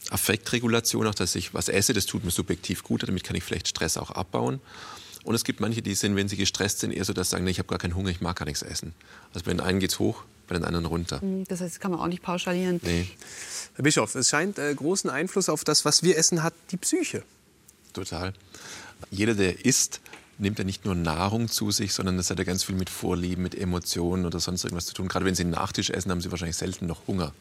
Affektregulation, 0.10 1.08
auch 1.08 1.16
dass 1.16 1.36
ich 1.36 1.54
was 1.54 1.70
esse, 1.70 1.94
das 1.94 2.06
tut 2.06 2.24
mir 2.24 2.32
subjektiv 2.32 2.84
gut, 2.84 3.08
damit 3.08 3.24
kann 3.24 3.36
ich 3.36 3.44
vielleicht 3.44 3.68
Stress 3.68 3.98
auch 3.98 4.12
abbauen. 4.12 4.60
Und 5.24 5.36
es 5.36 5.44
gibt 5.44 5.60
manche, 5.60 5.82
die 5.82 5.96
sind, 5.96 6.16
wenn 6.16 6.30
sie 6.30 6.38
gestresst 6.38 6.80
sind, 6.80 6.92
eher 6.92 7.06
so, 7.06 7.14
dass 7.14 7.28
sie 7.30 7.32
sagen, 7.32 7.44
nee, 7.44 7.52
ich 7.52 7.60
habe 7.60 7.68
gar 7.68 7.78
keinen 7.78 7.96
Hunger, 7.96 8.10
ich 8.10 8.22
mag 8.22 8.38
gar 8.38 8.46
nichts 8.46 8.62
essen. 8.62 8.94
Also 9.34 9.46
bei 9.46 9.52
den 9.52 9.60
einen 9.60 9.80
geht 9.80 9.92
es 9.92 10.00
hoch, 10.00 10.24
bei 10.48 10.56
den 10.56 10.64
anderen 10.64 10.86
runter. 10.86 11.24
Mhm, 11.24 11.44
das 11.46 11.62
heißt, 11.62 11.76
das 11.76 11.80
kann 11.80 11.92
man 11.92 12.00
auch 12.00 12.08
nicht 12.08 12.24
pauschalieren. 12.24 12.80
Nee. 12.84 13.08
Herr 13.76 13.84
Bischof, 13.84 14.16
es 14.16 14.30
scheint 14.30 14.58
äh, 14.58 14.74
großen 14.74 15.10
Einfluss 15.10 15.50
auf 15.50 15.64
das, 15.64 15.86
was 15.86 16.04
wir 16.04 16.18
essen, 16.18 16.42
hat 16.42 16.54
die 16.72 16.78
Psyche. 16.78 17.24
Total. 17.94 18.34
Jeder, 19.12 19.36
der 19.36 19.66
isst, 19.66 20.02
nimmt 20.39 20.59
er 20.59 20.65
nicht 20.65 20.86
nur 20.86 20.95
Nahrung 20.95 21.50
zu 21.50 21.71
sich, 21.71 21.94
sondern 21.94 22.18
das 22.18 22.30
hat 22.30 22.39
ja 22.39 22.45
ganz 22.45 22.63
viel 22.63 22.75
mit 22.75 22.89
Vorlieben, 22.89 23.44
mit 23.44 23.56
Emotionen 23.56 24.25
oder 24.25 24.39
sonst 24.39 24.63
irgendwas 24.63 24.86
zu 24.86 24.94
tun. 24.94 25.07
Gerade 25.07 25.25
wenn 25.25 25.36
Sie 25.36 25.44
einen 25.44 25.51
Nachtisch 25.51 25.89
essen, 25.89 26.12
haben 26.12 26.21
Sie 26.21 26.31
wahrscheinlich 26.31 26.56
selten 26.56 26.88
noch 26.88 27.07
Hunger. 27.07 27.33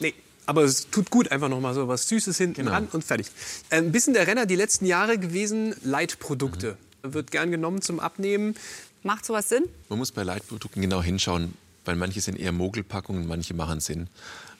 Nee, 0.00 0.14
aber 0.46 0.62
es 0.62 0.88
tut 0.90 1.10
gut, 1.10 1.30
einfach 1.32 1.48
noch 1.48 1.60
mal 1.60 1.74
so 1.74 1.88
was 1.88 2.08
Süßes 2.08 2.38
hinten 2.38 2.62
genau. 2.62 2.70
ran 2.70 2.88
und 2.92 3.04
fertig. 3.04 3.26
Äh, 3.70 3.78
ein 3.78 3.92
bisschen 3.92 4.14
der 4.14 4.26
Renner 4.26 4.46
die 4.46 4.56
letzten 4.56 4.86
Jahre 4.86 5.18
gewesen, 5.18 5.74
Leitprodukte. 5.82 6.76
Mhm. 7.02 7.14
Wird 7.14 7.30
gern 7.30 7.50
genommen 7.50 7.82
zum 7.82 8.00
Abnehmen. 8.00 8.54
Macht 9.02 9.24
sowas 9.24 9.48
Sinn? 9.48 9.64
Man 9.88 9.98
muss 9.98 10.12
bei 10.12 10.22
Leitprodukten 10.22 10.82
genau 10.82 11.02
hinschauen, 11.02 11.54
weil 11.84 11.96
manche 11.96 12.20
sind 12.20 12.38
eher 12.38 12.52
Mogelpackungen, 12.52 13.26
manche 13.26 13.54
machen 13.54 13.80
Sinn. 13.80 14.08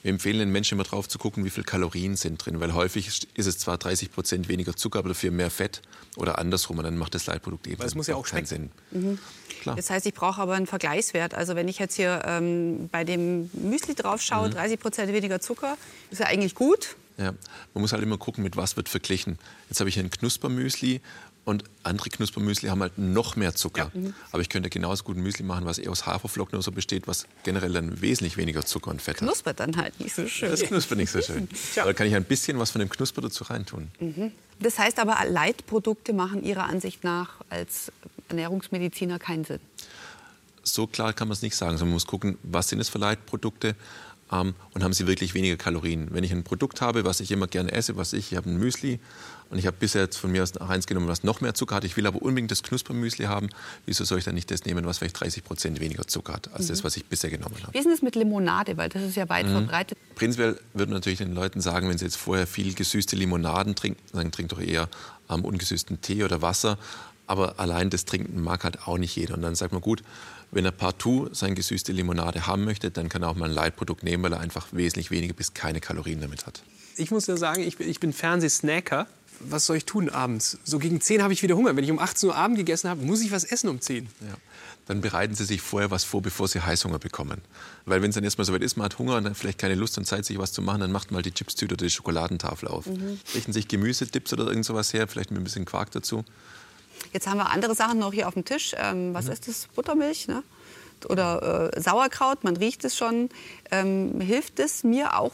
Wir 0.06 0.12
empfehlen 0.12 0.38
den 0.38 0.52
Menschen 0.52 0.76
immer 0.76 0.84
drauf 0.84 1.08
zu 1.08 1.18
gucken, 1.18 1.44
wie 1.44 1.50
viele 1.50 1.64
Kalorien 1.64 2.14
sind 2.14 2.38
drin, 2.38 2.60
weil 2.60 2.74
häufig 2.74 3.26
ist 3.34 3.46
es 3.46 3.58
zwar 3.58 3.76
30 3.76 4.12
Prozent 4.12 4.48
weniger 4.48 4.76
Zucker, 4.76 5.00
aber 5.00 5.08
dafür 5.08 5.32
mehr 5.32 5.50
Fett 5.50 5.82
oder 6.14 6.38
andersrum 6.38 6.78
und 6.78 6.84
dann 6.84 6.96
macht 6.96 7.16
das 7.16 7.26
Leitprodukt 7.26 7.66
eben 7.66 7.82
muss 7.96 8.06
ja 8.06 8.14
auch 8.14 8.24
keinen 8.24 8.46
Sinn. 8.46 8.70
Mhm. 8.92 9.18
Das 9.64 9.90
heißt, 9.90 10.06
ich 10.06 10.14
brauche 10.14 10.40
aber 10.40 10.54
einen 10.54 10.68
Vergleichswert. 10.68 11.34
Also 11.34 11.56
wenn 11.56 11.66
ich 11.66 11.80
jetzt 11.80 11.96
hier 11.96 12.22
ähm, 12.24 12.88
bei 12.92 13.02
dem 13.02 13.50
Müsli 13.52 13.96
drauf 13.96 14.22
schaue, 14.22 14.46
mhm. 14.46 14.52
30 14.52 14.78
Prozent 14.78 15.12
weniger 15.12 15.40
Zucker, 15.40 15.76
ist 16.12 16.20
ja 16.20 16.26
eigentlich 16.26 16.54
gut. 16.54 16.94
Ja, 17.18 17.34
man 17.74 17.80
muss 17.82 17.92
halt 17.92 18.04
immer 18.04 18.16
gucken, 18.16 18.44
mit 18.44 18.56
was 18.56 18.76
wird 18.76 18.88
verglichen. 18.88 19.40
Jetzt 19.70 19.80
habe 19.80 19.88
ich 19.88 19.98
ein 19.98 20.10
Knuspermüsli 20.10 21.00
und 21.46 21.62
andere 21.84 22.10
Knuspermüsli 22.10 22.68
haben 22.68 22.82
halt 22.82 22.98
noch 22.98 23.36
mehr 23.36 23.54
Zucker. 23.54 23.92
Ja. 23.94 24.00
Mhm. 24.00 24.14
Aber 24.32 24.42
ich 24.42 24.48
könnte 24.48 24.68
genauso 24.68 25.04
gut 25.04 25.16
ein 25.16 25.22
Müsli 25.22 25.44
machen, 25.44 25.64
was 25.64 25.78
eher 25.78 25.92
aus 25.92 26.04
Haferflocken 26.04 26.56
oder 26.56 26.62
so 26.62 26.72
besteht, 26.72 27.06
was 27.06 27.26
generell 27.44 27.72
dann 27.72 28.00
wesentlich 28.00 28.36
weniger 28.36 28.66
Zucker 28.66 28.90
und 28.90 29.00
Fett 29.00 29.20
hat. 29.20 29.28
Knuspert 29.28 29.60
dann 29.60 29.76
halt 29.76 29.98
nicht 30.00 30.12
so 30.12 30.26
schön. 30.26 30.50
Das 30.50 30.62
knuspert 30.62 30.98
nicht 30.98 31.10
so 31.10 31.22
schön. 31.22 31.48
Da 31.76 31.92
kann 31.92 32.08
ich 32.08 32.16
ein 32.16 32.24
bisschen 32.24 32.58
was 32.58 32.72
von 32.72 32.80
dem 32.80 32.88
Knusper 32.88 33.22
dazu 33.22 33.44
reintun. 33.44 33.92
Mhm. 34.00 34.32
Das 34.58 34.78
heißt 34.78 34.98
aber, 34.98 35.18
Leitprodukte 35.28 36.12
machen 36.12 36.42
Ihrer 36.42 36.64
Ansicht 36.64 37.04
nach 37.04 37.34
als 37.48 37.92
Ernährungsmediziner 38.28 39.20
keinen 39.20 39.44
Sinn? 39.44 39.60
So 40.64 40.88
klar 40.88 41.12
kann 41.12 41.28
man 41.28 41.34
es 41.34 41.42
nicht 41.42 41.54
sagen. 41.54 41.78
Man 41.78 41.90
muss 41.90 42.08
gucken, 42.08 42.38
was 42.42 42.68
sind 42.68 42.80
es 42.80 42.88
für 42.88 42.98
Leitprodukte 42.98 43.76
ähm, 44.32 44.54
und 44.72 44.82
haben 44.82 44.92
sie 44.92 45.06
wirklich 45.06 45.34
weniger 45.34 45.56
Kalorien. 45.56 46.08
Wenn 46.10 46.24
ich 46.24 46.32
ein 46.32 46.42
Produkt 46.42 46.80
habe, 46.80 47.04
was 47.04 47.20
ich 47.20 47.30
immer 47.30 47.46
gerne 47.46 47.70
esse, 47.70 47.96
was 47.96 48.12
ich, 48.12 48.32
ich 48.32 48.36
habe 48.36 48.50
ein 48.50 48.56
Müsli 48.56 48.98
und 49.50 49.58
ich 49.58 49.66
habe 49.66 49.76
bisher 49.78 50.02
jetzt 50.02 50.16
von 50.16 50.32
mir 50.32 50.42
aus 50.42 50.56
eins 50.56 50.86
genommen, 50.86 51.08
was 51.08 51.22
noch 51.22 51.40
mehr 51.40 51.54
Zucker 51.54 51.76
hat. 51.76 51.84
Ich 51.84 51.96
will 51.96 52.06
aber 52.06 52.20
unbedingt 52.20 52.50
das 52.50 52.62
Knuspermüsli 52.62 53.26
haben. 53.26 53.48
Wieso 53.84 54.04
soll 54.04 54.18
ich 54.18 54.24
dann 54.24 54.34
nicht 54.34 54.50
das 54.50 54.64
nehmen, 54.64 54.84
was 54.86 54.98
vielleicht 54.98 55.20
30 55.20 55.44
Prozent 55.44 55.80
weniger 55.80 56.06
Zucker 56.06 56.34
hat, 56.34 56.52
als 56.52 56.64
mhm. 56.64 56.68
das, 56.68 56.84
was 56.84 56.96
ich 56.96 57.04
bisher 57.06 57.30
genommen 57.30 57.56
habe? 57.62 57.72
Wie 57.72 57.78
ist 57.78 57.86
es 57.86 58.02
mit 58.02 58.16
Limonade? 58.16 58.76
Weil 58.76 58.88
das 58.88 59.02
ist 59.02 59.16
ja 59.16 59.28
weit 59.28 59.46
mhm. 59.46 59.52
verbreitet. 59.52 59.98
Prinzipiell 60.16 60.58
würde 60.74 60.90
man 60.90 60.98
natürlich 60.98 61.18
den 61.18 61.34
Leuten 61.34 61.60
sagen, 61.60 61.88
wenn 61.88 61.98
sie 61.98 62.04
jetzt 62.06 62.16
vorher 62.16 62.46
viel 62.46 62.74
gesüßte 62.74 63.14
Limonaden 63.14 63.74
trinken, 63.74 64.00
dann 64.12 64.32
trinkt 64.32 64.52
doch 64.52 64.60
eher 64.60 64.88
ähm, 65.30 65.44
ungesüßten 65.44 66.00
Tee 66.00 66.24
oder 66.24 66.42
Wasser. 66.42 66.78
Aber 67.28 67.58
allein 67.58 67.90
das 67.90 68.04
Trinken 68.04 68.40
mag 68.40 68.64
halt 68.64 68.86
auch 68.86 68.98
nicht 68.98 69.14
jeder. 69.16 69.34
Und 69.34 69.42
dann 69.42 69.54
sagt 69.54 69.72
man, 69.72 69.80
gut, 69.80 70.02
wenn 70.50 70.64
er 70.64 70.70
partout 70.70 71.30
seine 71.32 71.54
gesüßte 71.54 71.92
Limonade 71.92 72.46
haben 72.46 72.64
möchte, 72.64 72.90
dann 72.90 73.08
kann 73.08 73.22
er 73.22 73.28
auch 73.28 73.36
mal 73.36 73.48
ein 73.48 73.54
Leitprodukt 73.54 74.02
nehmen, 74.04 74.22
weil 74.22 74.32
er 74.32 74.40
einfach 74.40 74.68
wesentlich 74.72 75.10
weniger 75.10 75.34
bis 75.34 75.54
keine 75.54 75.80
Kalorien 75.80 76.20
damit 76.20 76.46
hat. 76.46 76.62
Ich 76.96 77.10
muss 77.10 77.26
ja 77.26 77.36
sagen, 77.36 77.62
ich 77.62 77.76
bin, 77.76 77.88
ich 77.88 78.00
bin 78.00 78.12
Fernsehsnacker. 78.12 79.06
Was 79.40 79.66
soll 79.66 79.76
ich 79.76 79.84
tun 79.84 80.08
abends? 80.08 80.58
So 80.64 80.78
gegen 80.78 81.00
10 81.00 81.22
habe 81.22 81.32
ich 81.32 81.42
wieder 81.42 81.56
Hunger. 81.56 81.76
Wenn 81.76 81.84
ich 81.84 81.90
um 81.90 81.98
18 81.98 82.28
Uhr 82.28 82.36
Abend 82.36 82.56
gegessen 82.56 82.88
habe, 82.88 83.04
muss 83.04 83.20
ich 83.20 83.32
was 83.32 83.44
essen 83.44 83.68
um 83.68 83.80
10. 83.80 84.04
Ja. 84.04 84.36
Dann 84.86 85.00
bereiten 85.00 85.34
Sie 85.34 85.44
sich 85.44 85.60
vorher 85.60 85.90
was 85.90 86.04
vor, 86.04 86.22
bevor 86.22 86.46
Sie 86.48 86.60
Heißhunger 86.60 86.98
bekommen. 86.98 87.42
Weil 87.84 88.02
wenn 88.02 88.10
es 88.10 88.14
dann 88.14 88.24
erstmal 88.24 88.44
so 88.44 88.52
weit 88.52 88.62
ist, 88.62 88.76
man 88.76 88.84
hat 88.84 88.98
Hunger 88.98 89.16
und 89.16 89.24
dann 89.24 89.34
vielleicht 89.34 89.58
keine 89.58 89.74
Lust 89.74 89.98
und 89.98 90.04
Zeit, 90.04 90.24
sich 90.24 90.38
was 90.38 90.52
zu 90.52 90.62
machen, 90.62 90.80
dann 90.80 90.92
macht 90.92 91.10
mal 91.10 91.22
die 91.22 91.32
Chipstüte 91.32 91.74
oder 91.74 91.84
die 91.84 91.90
Schokoladentafel 91.90 92.68
auf. 92.68 92.86
Mhm. 92.86 93.18
Richten 93.34 93.52
sich 93.52 93.68
Gemüsedips 93.68 94.32
oder 94.32 94.46
irgend 94.46 94.64
sowas 94.64 94.92
her, 94.92 95.08
vielleicht 95.08 95.30
mit 95.30 95.40
ein 95.40 95.44
bisschen 95.44 95.64
Quark 95.64 95.90
dazu. 95.90 96.24
Jetzt 97.12 97.26
haben 97.26 97.38
wir 97.38 97.50
andere 97.50 97.74
Sachen 97.74 97.98
noch 97.98 98.12
hier 98.12 98.28
auf 98.28 98.34
dem 98.34 98.44
Tisch. 98.44 98.74
Ähm, 98.78 99.12
was 99.12 99.26
mhm. 99.26 99.32
ist 99.32 99.48
das? 99.48 99.68
Buttermilch, 99.74 100.28
ne? 100.28 100.42
oder 101.08 101.72
äh, 101.74 101.80
Sauerkraut, 101.80 102.44
man 102.44 102.56
riecht 102.56 102.84
es 102.84 102.96
schon. 102.96 103.28
Ähm, 103.70 104.20
hilft 104.20 104.58
es 104.58 104.84
mir 104.84 105.18
auch? 105.18 105.32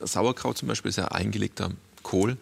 Sauerkraut 0.00 0.58
zum 0.58 0.68
Beispiel 0.68 0.88
ist 0.88 0.96
ja 0.96 1.08
eingelegter 1.08 1.70
Kohl. 2.02 2.36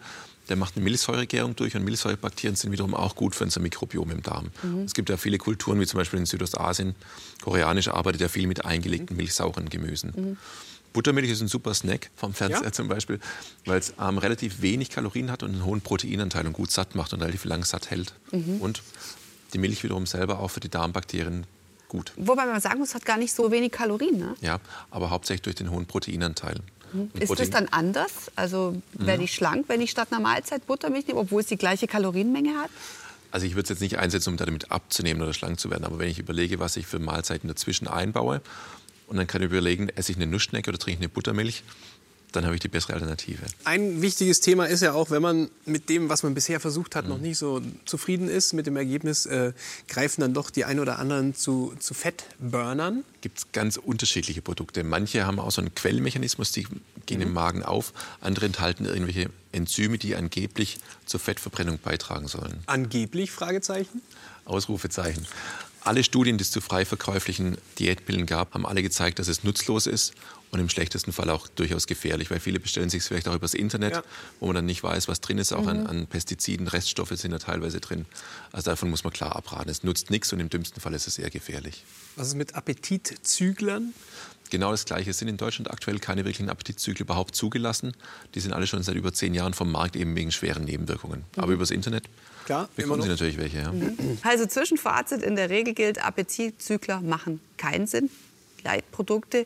Der 0.51 0.57
macht 0.57 0.75
eine 0.75 0.83
Milchsäuregärung 0.83 1.55
durch 1.55 1.77
und 1.77 1.85
Milchsäurebakterien 1.85 2.57
sind 2.57 2.73
wiederum 2.73 2.93
auch 2.93 3.15
gut 3.15 3.35
für 3.35 3.45
unser 3.45 3.61
Mikrobiom 3.61 4.11
im 4.11 4.21
Darm. 4.21 4.51
Mhm. 4.63 4.81
Es 4.81 4.93
gibt 4.93 5.09
ja 5.09 5.15
viele 5.15 5.37
Kulturen, 5.37 5.79
wie 5.79 5.85
zum 5.85 5.97
Beispiel 5.97 6.19
in 6.19 6.25
Südostasien. 6.25 6.93
Koreanisch 7.41 7.87
arbeitet 7.87 8.19
ja 8.19 8.27
viel 8.27 8.47
mit 8.47 8.65
eingelegten 8.65 9.15
milchsauren 9.15 9.69
Gemüsen. 9.69 10.11
Mhm. 10.13 10.37
Buttermilch 10.91 11.29
ist 11.29 11.39
ein 11.39 11.47
super 11.47 11.73
Snack 11.73 12.11
vom 12.17 12.33
Fernseher 12.33 12.65
ja? 12.65 12.71
zum 12.73 12.89
Beispiel, 12.89 13.21
weil 13.63 13.79
es 13.79 13.93
ähm, 13.97 14.17
relativ 14.17 14.61
wenig 14.61 14.89
Kalorien 14.89 15.31
hat 15.31 15.41
und 15.41 15.51
einen 15.51 15.63
hohen 15.63 15.79
Proteinanteil 15.79 16.45
und 16.45 16.51
gut 16.51 16.69
satt 16.69 16.95
macht 16.95 17.13
und 17.13 17.21
relativ 17.21 17.45
lang 17.45 17.63
satt 17.63 17.89
hält. 17.89 18.13
Mhm. 18.33 18.57
Und 18.59 18.83
die 19.53 19.57
Milch 19.57 19.81
wiederum 19.85 20.05
selber 20.05 20.39
auch 20.39 20.49
für 20.49 20.59
die 20.59 20.67
Darmbakterien 20.67 21.45
gut. 21.87 22.11
Wobei 22.17 22.45
man 22.45 22.59
sagen 22.59 22.79
muss, 22.79 22.89
es 22.89 22.95
hat 22.95 23.05
gar 23.05 23.17
nicht 23.17 23.33
so 23.33 23.51
wenig 23.51 23.71
Kalorien. 23.71 24.17
Ne? 24.17 24.35
Ja, 24.41 24.59
aber 24.89 25.11
hauptsächlich 25.11 25.43
durch 25.43 25.55
den 25.55 25.71
hohen 25.71 25.85
Proteinanteil. 25.85 26.59
Ist 27.13 27.27
Protein 27.27 27.37
das 27.37 27.49
dann 27.49 27.67
anders? 27.69 28.31
Also 28.35 28.81
werde 28.93 29.23
ich 29.23 29.33
schlank, 29.33 29.65
wenn 29.67 29.81
ich 29.81 29.91
statt 29.91 30.09
einer 30.11 30.21
Mahlzeit 30.21 30.65
Buttermilch 30.67 31.07
nehme, 31.07 31.19
obwohl 31.19 31.41
es 31.41 31.47
die 31.47 31.57
gleiche 31.57 31.87
Kalorienmenge 31.87 32.57
hat? 32.57 32.69
Also 33.31 33.45
ich 33.45 33.53
würde 33.53 33.63
es 33.63 33.69
jetzt 33.69 33.81
nicht 33.81 33.97
einsetzen, 33.97 34.29
um 34.29 34.37
damit 34.37 34.71
abzunehmen 34.71 35.21
oder 35.21 35.33
schlank 35.33 35.59
zu 35.59 35.69
werden. 35.69 35.85
Aber 35.85 35.99
wenn 35.99 36.09
ich 36.09 36.19
überlege, 36.19 36.59
was 36.59 36.75
ich 36.75 36.85
für 36.85 36.99
Mahlzeiten 36.99 37.47
dazwischen 37.47 37.87
einbaue 37.87 38.41
und 39.07 39.17
dann 39.17 39.27
kann 39.27 39.41
ich 39.41 39.47
überlegen, 39.47 39.89
esse 39.89 40.11
ich 40.11 40.17
eine 40.17 40.27
Nussschnecke 40.27 40.69
oder 40.69 40.79
trinke 40.79 40.99
ich 40.99 41.01
eine 41.01 41.09
Buttermilch, 41.09 41.63
dann 42.31 42.45
habe 42.45 42.55
ich 42.55 42.61
die 42.61 42.67
bessere 42.67 42.93
Alternative. 42.93 43.41
Ein 43.63 44.01
wichtiges 44.01 44.39
Thema 44.39 44.65
ist 44.65 44.81
ja 44.81 44.93
auch, 44.93 45.11
wenn 45.11 45.21
man 45.21 45.49
mit 45.65 45.89
dem, 45.89 46.09
was 46.09 46.23
man 46.23 46.33
bisher 46.33 46.59
versucht 46.59 46.95
hat, 46.95 47.05
mhm. 47.05 47.11
noch 47.11 47.17
nicht 47.19 47.37
so 47.37 47.61
zufrieden 47.85 48.29
ist 48.29 48.53
mit 48.53 48.67
dem 48.67 48.77
Ergebnis, 48.77 49.25
äh, 49.25 49.53
greifen 49.87 50.21
dann 50.21 50.33
doch 50.33 50.49
die 50.49 50.65
ein 50.65 50.79
oder 50.79 50.99
anderen 50.99 51.35
zu, 51.35 51.73
zu 51.79 51.93
Fettburnern. 51.93 53.03
Gibt 53.21 53.39
es 53.39 53.51
ganz 53.51 53.77
unterschiedliche 53.77 54.41
Produkte. 54.41 54.83
Manche 54.83 55.25
haben 55.25 55.39
auch 55.39 55.51
so 55.51 55.61
einen 55.61 55.75
Quellmechanismus, 55.75 56.51
die 56.51 56.67
gehen 57.05 57.19
mhm. 57.19 57.27
im 57.27 57.33
Magen 57.33 57.63
auf. 57.63 57.93
Andere 58.21 58.45
enthalten 58.45 58.85
irgendwelche 58.85 59.29
Enzyme, 59.51 59.97
die 59.97 60.15
angeblich 60.15 60.79
zur 61.05 61.19
Fettverbrennung 61.19 61.79
beitragen 61.79 62.27
sollen. 62.27 62.61
Angeblich? 62.65 63.31
Fragezeichen? 63.31 64.01
Ausrufezeichen. 64.45 65.27
Alle 65.83 66.03
Studien, 66.03 66.37
die 66.37 66.43
es 66.43 66.51
zu 66.51 66.61
frei 66.61 66.85
verkäuflichen 66.85 67.57
Diätpillen 67.79 68.27
gab, 68.27 68.53
haben 68.53 68.67
alle 68.67 68.83
gezeigt, 68.83 69.17
dass 69.17 69.27
es 69.27 69.43
nutzlos 69.43 69.87
ist 69.87 70.13
und 70.51 70.59
im 70.59 70.69
schlechtesten 70.69 71.13
Fall 71.13 71.29
auch 71.29 71.47
durchaus 71.47 71.87
gefährlich, 71.87 72.29
weil 72.29 72.39
viele 72.39 72.59
bestellen 72.59 72.89
sich 72.89 73.03
vielleicht 73.03 73.27
auch 73.27 73.35
übers 73.35 73.53
Internet, 73.53 73.93
ja. 73.93 74.03
wo 74.39 74.47
man 74.47 74.55
dann 74.55 74.65
nicht 74.65 74.83
weiß, 74.83 75.07
was 75.07 75.21
drin 75.21 75.37
ist. 75.37 75.53
Auch 75.53 75.63
mhm. 75.63 75.69
an, 75.69 75.87
an, 75.87 76.07
Pestiziden, 76.07 76.67
Reststoffe 76.67 77.11
sind 77.11 77.31
da 77.31 77.39
teilweise 77.39 77.79
drin. 77.79 78.05
Also 78.51 78.69
davon 78.69 78.89
muss 78.89 79.03
man 79.03 79.13
klar 79.13 79.35
abraten. 79.35 79.69
Es 79.69 79.83
nutzt 79.83 80.09
nichts 80.09 80.31
und 80.33 80.39
im 80.39 80.49
dümmsten 80.49 80.81
Fall 80.81 80.93
ist 80.93 81.07
es 81.07 81.17
eher 81.17 81.29
gefährlich. 81.29 81.83
Was 82.17 82.27
ist 82.27 82.35
mit 82.35 82.55
Appetitzüglern? 82.55 83.93
Genau 84.49 84.71
das 84.71 84.83
Gleiche. 84.83 85.11
Es 85.11 85.17
sind 85.19 85.29
in 85.29 85.37
Deutschland 85.37 85.71
aktuell 85.71 85.99
keine 85.99 86.25
wirklichen 86.25 86.49
Appetitzügel 86.49 87.03
überhaupt 87.03 87.35
zugelassen. 87.35 87.93
Die 88.35 88.41
sind 88.41 88.51
alle 88.51 88.67
schon 88.67 88.83
seit 88.83 88.95
über 88.95 89.13
zehn 89.13 89.33
Jahren 89.33 89.53
vom 89.53 89.71
Markt 89.71 89.95
eben 89.95 90.13
wegen 90.17 90.33
schweren 90.33 90.65
Nebenwirkungen. 90.65 91.19
Mhm. 91.19 91.43
Aber 91.43 91.53
übers 91.53 91.71
Internet 91.71 92.09
Klar, 92.43 92.67
bekommen 92.75 93.01
Sie 93.01 93.07
natürlich 93.07 93.37
welche. 93.37 93.59
Ja. 93.59 93.71
Mhm. 93.71 94.17
Also 94.23 94.45
Zwischenfazit 94.45 95.23
in 95.23 95.37
der 95.37 95.49
Regel 95.49 95.73
gilt, 95.73 96.03
Appetitzügler 96.03 96.99
machen 96.99 97.39
keinen 97.55 97.87
Sinn. 97.87 98.09
Leitprodukte 98.63 99.45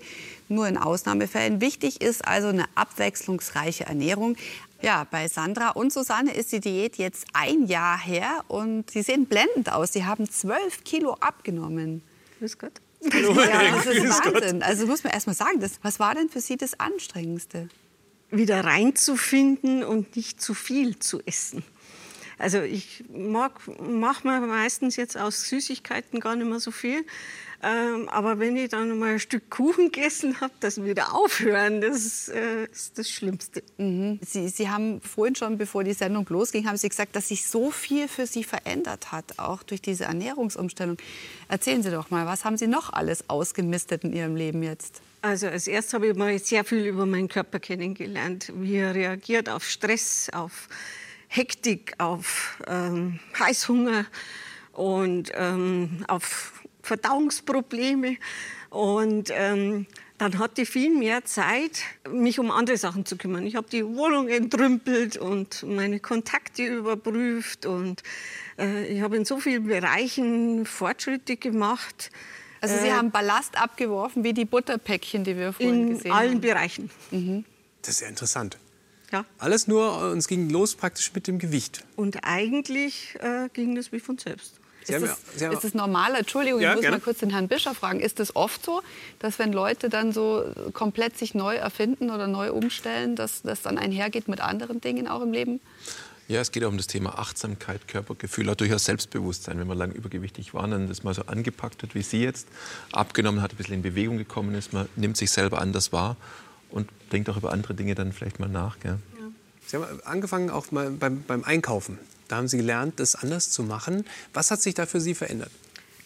nur 0.50 0.68
in 0.68 0.78
Ausnahmefällen. 0.78 1.62
Wichtig 1.62 2.02
ist 2.02 2.28
also 2.28 2.48
eine 2.50 2.66
abwechslungsreiche 2.76 3.86
Ernährung. 3.86 4.38
Ja, 4.82 5.06
bei 5.10 5.28
Sandra 5.28 5.70
und 5.70 5.92
Susanne 5.92 6.34
ist 6.34 6.52
die 6.52 6.60
Diät 6.60 6.98
jetzt 6.98 7.26
ein 7.34 7.66
Jahr 7.66 7.98
her 7.98 8.44
und 8.48 8.92
sie 8.92 9.02
sehen 9.02 9.26
blendend 9.26 9.72
aus. 9.72 9.94
Sie 9.94 10.06
haben 10.06 10.30
zwölf 10.30 10.84
Kilo 10.84 11.14
abgenommen. 11.20 12.02
Grüß 12.40 12.58
Gott. 12.58 12.74
Ja, 13.02 13.76
das 13.76 13.86
ist 13.86 14.26
Wahnsinn. 14.26 14.64
Also 14.64 14.88
muss 14.88 15.04
man 15.04 15.14
erst 15.14 15.28
mal 15.28 15.34
sagen, 15.34 15.60
das, 15.60 15.80
was 15.82 16.00
war 16.00 16.16
denn 16.16 16.30
für 16.30 16.42
Sie 16.42 16.58
das 16.58 16.80
Anstrengendste? 16.80 17.70
Wieder 18.32 18.64
reinzufinden 18.64 19.84
und 19.84 20.16
nicht 20.16 20.42
zu 20.42 20.54
viel 20.54 20.98
zu 21.00 21.22
essen. 21.26 21.64
Also 22.38 22.62
ich 22.62 23.06
mag, 23.14 23.62
mache 23.80 24.28
mir 24.28 24.42
meistens 24.42 24.96
jetzt 24.98 25.18
aus 25.18 25.48
Süßigkeiten 25.50 26.20
gar 26.20 26.36
nicht 26.36 26.48
mehr 26.48 26.60
so 26.60 26.72
viel. 26.72 27.06
Ähm, 27.66 28.08
aber 28.10 28.38
wenn 28.38 28.56
ich 28.58 28.70
dann 28.70 29.00
mal 29.00 29.14
ein 29.14 29.20
Stück 29.20 29.50
Kuchen 29.50 29.92
gegessen 29.92 30.40
habe, 30.40 30.54
das 30.60 30.84
wieder 30.84 31.16
aufhören, 31.16 31.82
das 31.82 32.30
äh, 32.30 32.66
ist 32.66 33.00
das 33.00 33.10
Schlimmste. 33.10 33.64
Mhm. 33.78 34.20
Sie, 34.22 34.50
Sie 34.50 34.70
haben 34.70 35.02
vorhin 35.02 35.34
schon, 35.34 35.58
bevor 35.58 35.84
die 35.84 35.94
Sendung 35.94 36.28
losging, 36.30 36.68
haben 36.68 36.78
Sie 36.78 36.88
gesagt, 36.88 37.16
dass 37.16 37.30
sich 37.30 37.48
so 37.48 37.72
viel 37.72 38.08
für 38.08 38.28
Sie 38.28 38.44
verändert 38.44 39.12
hat, 39.12 39.40
auch 39.40 39.64
durch 39.64 39.82
diese 39.82 40.04
Ernährungsumstellung. 40.04 40.98
Erzählen 41.48 41.82
Sie 41.82 41.90
doch 41.90 42.12
mal, 42.12 42.28
was 42.28 42.46
haben 42.46 42.58
Sie 42.58 42.68
noch 42.68 42.94
alles 42.94 43.32
ausgemistet 43.32 44.04
in 44.04 44.14
Ihrem 44.14 44.36
Leben 44.36 44.62
jetzt? 44.62 45.02
Also 45.24 45.48
als 45.48 45.66
erstes 45.66 45.96
habe 45.96 46.10
ich 46.10 46.16
mal 46.16 46.38
sehr 46.38 46.64
viel 46.66 46.86
über 46.86 47.08
meinen 47.08 47.30
Körper 47.30 47.58
kennengelernt, 47.58 48.54
wie 48.58 48.76
er 48.76 48.94
reagiert 48.94 49.50
auf 49.50 49.68
Stress, 49.68 50.30
auf 50.32 50.68
Hektik, 51.30 51.96
auf 51.98 52.62
ähm, 52.68 53.20
Heißhunger 53.40 54.06
und 54.74 55.32
ähm, 55.34 56.06
auf 56.08 56.52
Verdauungsprobleme. 56.86 58.18
Und 58.70 59.32
ähm, 59.34 59.88
dann 60.18 60.40
hatte 60.40 60.62
ich 60.62 60.70
viel 60.70 60.96
mehr 60.96 61.26
Zeit, 61.26 61.82
mich 62.10 62.40
um 62.40 62.50
andere 62.52 62.78
Sachen 62.78 63.06
zu 63.06 63.18
kümmern. 63.18 63.46
Ich 63.46 63.56
habe 63.56 63.68
die 63.70 63.86
Wohnung 63.86 64.30
entrümpelt 64.30 65.18
und 65.18 65.64
meine 65.64 66.00
Kontakte 66.00 66.66
überprüft 66.66 67.66
und 67.66 68.02
äh, 68.58 68.86
ich 68.88 69.02
habe 69.02 69.18
in 69.18 69.26
so 69.26 69.40
vielen 69.40 69.68
Bereichen 69.68 70.66
Fortschritte 70.66 71.36
gemacht. 71.36 72.12
Also 72.62 72.78
Sie 72.78 72.88
äh, 72.88 72.94
haben 72.94 73.12
Ballast 73.12 73.62
abgeworfen 73.62 74.24
wie 74.24 74.34
die 74.34 74.46
Butterpäckchen, 74.46 75.26
die 75.26 75.36
wir 75.36 75.54
vorhin 75.54 75.90
gesehen 75.90 76.12
haben? 76.12 76.24
In 76.24 76.30
allen 76.30 76.42
Bereichen. 76.42 76.90
Mhm. 77.12 77.44
Das 77.82 77.96
ist 77.96 78.02
ja 78.02 78.08
interessant. 78.08 78.58
Ja. 79.12 79.26
Alles 79.38 79.68
nur, 79.68 80.02
äh, 80.02 80.12
uns 80.12 80.28
ging 80.28 80.50
los 80.50 80.76
praktisch 80.76 81.14
mit 81.14 81.28
dem 81.28 81.40
Gewicht. 81.40 81.84
Und 81.96 82.20
eigentlich 82.24 83.18
äh, 83.20 83.50
ging 83.52 83.76
das 83.76 83.92
wie 83.92 84.00
von 84.00 84.18
selbst. 84.18 84.60
Ist 84.88 85.02
es, 85.02 85.42
ist 85.42 85.64
es 85.64 85.74
normal? 85.74 86.16
Entschuldigung, 86.16 86.62
ja, 86.62 86.70
ich 86.70 86.76
muss 86.76 86.82
gerne. 86.82 86.98
mal 86.98 87.04
kurz 87.04 87.20
den 87.20 87.32
Herrn 87.32 87.48
Bischof 87.48 87.78
fragen. 87.78 88.00
Ist 88.00 88.20
es 88.20 88.36
oft 88.36 88.64
so, 88.64 88.82
dass 89.20 89.40
wenn 89.40 89.52
Leute 89.52 89.90
dann 89.90 90.12
so 90.12 90.46
komplett 90.74 91.18
sich 91.18 91.34
neu 91.34 91.56
erfinden 91.56 92.12
oder 92.12 92.28
neu 92.28 92.52
umstellen, 92.52 93.16
dass 93.16 93.42
das 93.42 93.62
dann 93.62 93.78
einhergeht 93.78 94.28
mit 94.28 94.42
anderen 94.42 94.82
Dingen 94.82 95.08
auch 95.08 95.22
im 95.22 95.32
Leben? 95.32 95.60
Ja, 96.28 96.42
es 96.42 96.52
geht 96.52 96.64
auch 96.64 96.70
um 96.70 96.78
das 96.78 96.88
Thema 96.88 97.20
Achtsamkeit, 97.20 97.88
Körpergefühl, 97.88 98.50
auch 98.50 98.56
durchaus 98.56 98.86
Selbstbewusstsein. 98.86 99.60
Wenn 99.60 99.68
man 99.68 99.78
lang 99.78 99.92
übergewichtig 99.92 100.56
war, 100.56 100.68
dann 100.68 100.88
das 100.88 101.04
mal 101.04 101.14
so 101.14 101.24
angepackt 101.24 101.84
hat, 101.84 101.94
wie 101.94 102.02
Sie 102.02 102.24
jetzt, 102.24 102.48
abgenommen 102.92 103.42
hat, 103.44 103.54
ein 103.54 103.58
bisschen 103.58 103.76
in 103.76 103.82
Bewegung 103.84 104.18
gekommen 104.18 104.56
ist, 104.56 104.74
man 104.74 104.90
nimmt 104.96 105.18
sich 105.18 105.30
selber 105.30 105.62
anders 105.62 105.94
wahr 105.94 106.16
und 106.72 106.90
denkt 107.12 107.30
auch 107.30 107.38
über 107.38 107.52
andere 107.52 107.76
Dinge 107.76 107.94
dann 107.94 108.12
vielleicht 108.12 108.40
mal 108.40 108.50
nach. 108.50 108.80
Gell? 108.80 108.98
Ja. 109.20 109.28
Sie 109.68 109.78
haben 109.78 109.86
angefangen 110.04 110.50
auch 110.50 110.72
mal 110.72 110.90
beim, 110.90 111.24
beim 111.24 111.44
Einkaufen. 111.44 112.00
Da 112.28 112.38
haben 112.38 112.48
Sie 112.48 112.58
gelernt, 112.58 113.00
das 113.00 113.16
anders 113.16 113.50
zu 113.50 113.64
machen. 113.64 114.06
Was 114.34 114.52
hat 114.52 114.62
sich 114.62 114.74
da 114.74 114.86
für 114.86 115.00
Sie 115.00 115.14
verändert? 115.14 115.52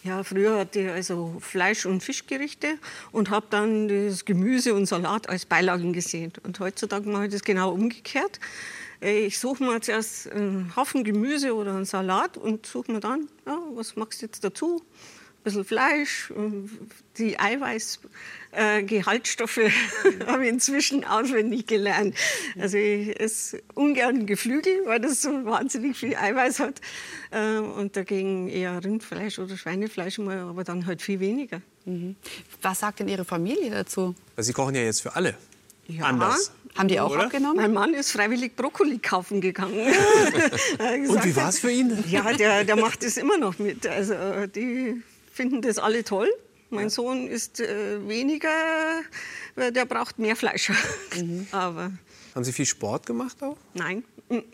Ja, 0.02 0.24
früher 0.24 0.58
hatte 0.58 0.80
ich 0.80 0.88
also 0.88 1.36
Fleisch- 1.40 1.84
und 1.84 2.02
Fischgerichte 2.02 2.78
und 3.12 3.28
habe 3.28 3.46
dann 3.50 3.88
das 3.88 4.24
Gemüse 4.24 4.72
und 4.72 4.86
Salat 4.86 5.28
als 5.28 5.44
Beilagen 5.44 5.92
gesehen. 5.92 6.32
Und 6.42 6.58
heutzutage 6.58 7.06
mache 7.08 7.26
ich 7.26 7.32
das 7.32 7.42
genau 7.42 7.72
umgekehrt. 7.72 8.40
Äh, 9.02 9.26
ich 9.26 9.38
suche 9.38 9.62
mir 9.62 9.80
zuerst 9.80 10.30
einen 10.30 10.74
Haufen 10.74 11.04
Gemüse 11.04 11.54
oder 11.54 11.74
einen 11.74 11.84
Salat 11.84 12.38
und 12.38 12.64
suche 12.64 12.92
mir 12.92 13.00
dann, 13.00 13.28
ja, 13.46 13.58
was 13.74 13.96
magst 13.96 14.22
du 14.22 14.26
jetzt 14.26 14.42
dazu? 14.42 14.82
Ein 15.40 15.44
bisschen 15.44 15.64
Fleisch, 15.64 16.30
die 17.16 17.38
Eiweiß, 17.38 18.00
äh, 18.52 18.82
habe 20.26 20.44
ich 20.44 20.50
inzwischen 20.50 21.04
auswendig 21.04 21.66
gelernt. 21.66 22.14
Also 22.58 22.76
ich 22.76 23.18
esse 23.18 23.62
ungern 23.72 24.26
Geflügel, 24.26 24.82
weil 24.84 25.00
das 25.00 25.22
so 25.22 25.30
wahnsinnig 25.46 25.96
viel 25.96 26.14
Eiweiß 26.14 26.60
hat. 26.60 26.82
Äh, 27.30 27.56
und 27.56 27.96
dagegen 27.96 28.50
eher 28.50 28.84
Rindfleisch 28.84 29.38
oder 29.38 29.56
Schweinefleisch, 29.56 30.18
mal, 30.18 30.40
aber 30.40 30.62
dann 30.62 30.84
halt 30.84 31.00
viel 31.00 31.20
weniger. 31.20 31.62
Mhm. 31.86 32.16
Was 32.60 32.80
sagt 32.80 33.00
denn 33.00 33.08
Ihre 33.08 33.24
Familie 33.24 33.70
dazu? 33.70 34.14
Sie 34.36 34.52
kochen 34.52 34.74
ja 34.74 34.82
jetzt 34.82 35.00
für 35.00 35.16
alle. 35.16 35.38
Ja. 35.88 36.04
Anders. 36.04 36.52
Haben 36.76 36.88
die 36.88 37.00
auch 37.00 37.10
Oder? 37.10 37.24
abgenommen? 37.24 37.56
Mein 37.56 37.72
Mann 37.72 37.94
ist 37.94 38.12
freiwillig 38.12 38.54
Brokkoli 38.56 38.98
kaufen 38.98 39.40
gegangen. 39.40 39.74
und 41.08 41.24
wie 41.24 41.34
war 41.34 41.48
es 41.48 41.58
für 41.60 41.70
ihn? 41.70 42.04
Ja, 42.08 42.32
der, 42.32 42.64
der 42.64 42.76
macht 42.76 43.02
das 43.02 43.16
immer 43.16 43.38
noch 43.38 43.58
mit. 43.58 43.86
Also 43.86 44.14
die 44.46 45.02
finden 45.30 45.62
das 45.62 45.78
alle 45.78 46.04
toll. 46.04 46.28
Mein 46.70 46.84
ja. 46.84 46.90
Sohn 46.90 47.26
ist 47.26 47.60
äh, 47.60 48.06
weniger, 48.06 49.02
der 49.56 49.86
braucht 49.86 50.18
mehr 50.18 50.36
Fleisch. 50.36 50.72
Mhm. 51.16 51.48
Aber 51.50 51.90
Haben 52.36 52.44
Sie 52.44 52.52
viel 52.52 52.66
Sport 52.66 53.04
gemacht 53.06 53.42
auch? 53.42 53.56
Nein. 53.74 54.04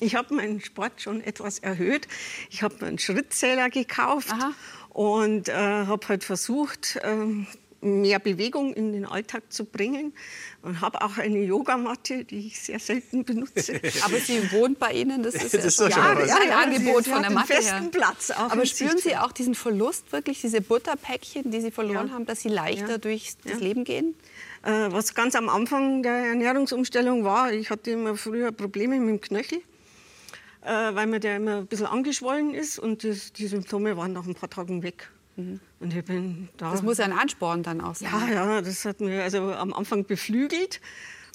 Ich 0.00 0.14
habe 0.14 0.34
meinen 0.34 0.60
Sport 0.60 1.02
schon 1.02 1.20
etwas 1.20 1.58
erhöht. 1.58 2.08
Ich 2.48 2.62
habe 2.62 2.86
einen 2.86 2.98
Schrittzähler 2.98 3.68
gekauft 3.68 4.30
Aha. 4.30 4.52
und 4.90 5.48
äh, 5.48 5.52
habe 5.52 6.08
halt 6.08 6.24
versucht, 6.24 6.96
äh, 7.02 7.26
mehr 7.82 8.18
Bewegung 8.20 8.72
in 8.72 8.92
den 8.92 9.04
Alltag 9.04 9.42
zu 9.52 9.64
bringen 9.64 10.14
und 10.62 10.80
habe 10.80 11.02
auch 11.02 11.18
eine 11.18 11.40
Yogamatte, 11.42 12.24
die 12.24 12.46
ich 12.46 12.60
sehr 12.60 12.78
selten 12.78 13.24
benutze. 13.24 13.80
Aber 14.04 14.18
sie 14.18 14.50
wohnt 14.52 14.78
bei 14.78 14.92
Ihnen, 14.92 15.22
das 15.22 15.34
ist, 15.34 15.52
Das 15.54 15.64
ist 15.64 15.80
ja, 15.80 15.90
schon 15.90 15.90
ja, 15.90 16.24
ja, 16.26 16.36
ein 16.36 16.48
Ja, 16.48 16.58
Angebot 16.60 17.04
sie 17.04 17.10
von 17.10 17.18
hat 17.18 17.24
der 17.24 17.30
Matte 17.32 17.54
festen 17.54 17.82
her. 17.82 17.90
Platz 17.90 18.30
auch 18.30 18.50
Aber 18.50 18.64
spüren 18.66 18.98
Sie 18.98 19.16
auch 19.16 19.32
diesen 19.32 19.54
Verlust 19.56 20.12
wirklich, 20.12 20.40
diese 20.40 20.60
Butterpäckchen, 20.60 21.50
die 21.50 21.60
Sie 21.60 21.70
verloren 21.72 22.06
Ja. 22.08 22.14
haben, 22.14 22.24
dass 22.26 22.40
Sie 22.40 22.48
leichter 22.48 22.92
Ja. 22.92 22.98
durchs 22.98 23.36
das 23.38 23.54
Ja. 23.54 23.58
Leben 23.58 23.84
gehen? 23.84 24.14
Äh, 24.62 24.70
was 24.92 25.14
ganz 25.14 25.34
am 25.34 25.48
Anfang 25.48 26.04
der 26.04 26.12
Ernährungsumstellung 26.14 27.24
war, 27.24 27.52
ich 27.52 27.68
hatte 27.70 27.90
immer 27.90 28.16
früher 28.16 28.52
Probleme 28.52 29.00
mit 29.00 29.08
dem 29.08 29.20
Knöchel, 29.20 29.58
äh, 30.64 30.70
weil 30.94 31.08
mir 31.08 31.18
der 31.18 31.36
immer 31.36 31.56
ein 31.58 31.66
bisschen 31.66 31.86
angeschwollen 31.86 32.54
ist 32.54 32.78
und 32.78 33.02
das, 33.02 33.32
die 33.32 33.48
Symptome 33.48 33.96
waren 33.96 34.12
nach 34.12 34.24
ein 34.24 34.36
paar 34.36 34.48
Tagen 34.50 34.84
weg. 34.84 35.10
Und 35.36 35.60
ich 35.94 36.04
bin 36.04 36.48
da. 36.56 36.68
Mhm. 36.68 36.72
Das 36.72 36.82
muss 36.82 36.98
ja 36.98 37.04
ein 37.04 37.12
Ansporn 37.12 37.62
dann 37.62 37.80
auch 37.80 37.94
sein. 37.94 38.10
ja, 38.12 38.28
ja, 38.28 38.60
das 38.62 38.84
hat 38.84 39.00
mir 39.00 39.22
also 39.22 39.52
am 39.52 39.72
Anfang 39.72 40.04
beflügelt. 40.04 40.80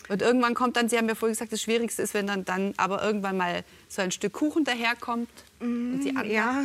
Und 0.10 0.22
irgendwann 0.22 0.54
kommt 0.54 0.78
dann, 0.78 0.88
Sie 0.88 0.98
haben 0.98 1.10
ja 1.10 1.16
vorhin 1.16 1.34
gesagt, 1.34 1.52
das 1.52 1.62
Schwierigste 1.62 2.02
ist, 2.02 2.14
wenn 2.14 2.28
dann, 2.28 2.46
dann 2.46 2.74
aber 2.78 3.04
irgendwann 3.04 3.38
mal 3.38 3.64
so 3.90 4.02
ein 4.02 4.12
Stück 4.12 4.34
Kuchen 4.34 4.64
daherkommt 4.64 5.30
und 5.60 6.02
Sie 6.02 6.16
an 6.16 6.30
Ja, 6.30 6.64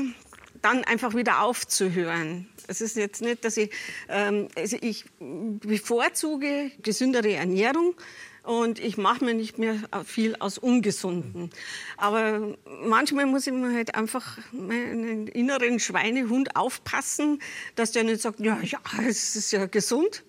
dann 0.60 0.84
einfach 0.84 1.14
wieder 1.14 1.42
aufzuhören. 1.42 2.48
Es 2.68 2.80
ist 2.80 2.96
jetzt 2.96 3.20
nicht, 3.20 3.44
dass 3.44 3.56
ich, 3.56 3.70
ähm, 4.08 4.46
also 4.56 4.76
ich 4.80 5.04
bevorzuge 5.18 6.70
gesündere 6.82 7.32
Ernährung 7.32 7.94
und 8.42 8.78
ich 8.78 8.96
mache 8.96 9.24
mir 9.24 9.34
nicht 9.34 9.58
mehr 9.58 9.76
viel 10.04 10.36
aus 10.36 10.58
Ungesunden. 10.58 11.50
Aber 11.96 12.56
manchmal 12.84 13.26
muss 13.26 13.46
ich 13.46 13.52
mir 13.52 13.74
halt 13.74 13.94
einfach 13.94 14.38
meinen 14.52 15.28
inneren 15.28 15.78
Schweinehund 15.78 16.56
aufpassen, 16.56 17.40
dass 17.76 17.92
der 17.92 18.04
nicht 18.04 18.20
sagt, 18.20 18.40
ja, 18.40 18.58
ja, 18.62 18.80
es 19.06 19.36
ist 19.36 19.52
ja 19.52 19.66
gesund. 19.66 20.22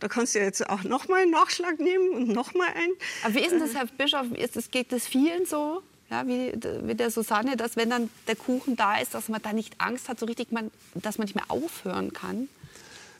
Da 0.00 0.08
kannst 0.08 0.34
du 0.34 0.38
jetzt 0.38 0.68
auch 0.70 0.84
noch 0.84 1.08
mal 1.08 1.22
einen 1.22 1.32
Nachschlag 1.32 1.78
nehmen 1.78 2.10
und 2.10 2.28
noch 2.28 2.54
mal 2.54 2.68
einen. 2.68 2.94
Aber 3.24 3.34
wie 3.34 3.40
ist 3.40 3.50
denn 3.50 3.60
das, 3.60 3.74
Herr 3.74 3.86
Bischof? 3.86 4.32
Ist 4.32 4.56
das, 4.56 4.70
geht 4.70 4.90
das 4.90 5.06
vielen 5.06 5.44
so? 5.44 5.82
Ja, 6.08 6.26
wie, 6.26 6.52
wie 6.84 6.94
der 6.94 7.10
Susanne, 7.10 7.56
dass 7.56 7.76
wenn 7.76 7.90
dann 7.90 8.08
der 8.28 8.36
Kuchen 8.36 8.76
da 8.76 8.98
ist, 8.98 9.12
dass 9.12 9.28
man 9.28 9.42
da 9.42 9.52
nicht 9.52 9.74
Angst 9.78 10.08
hat, 10.08 10.20
so 10.20 10.26
richtig, 10.26 10.52
man, 10.52 10.70
dass 10.94 11.18
man 11.18 11.26
nicht 11.26 11.34
mehr 11.34 11.50
aufhören 11.50 12.12
kann? 12.12 12.48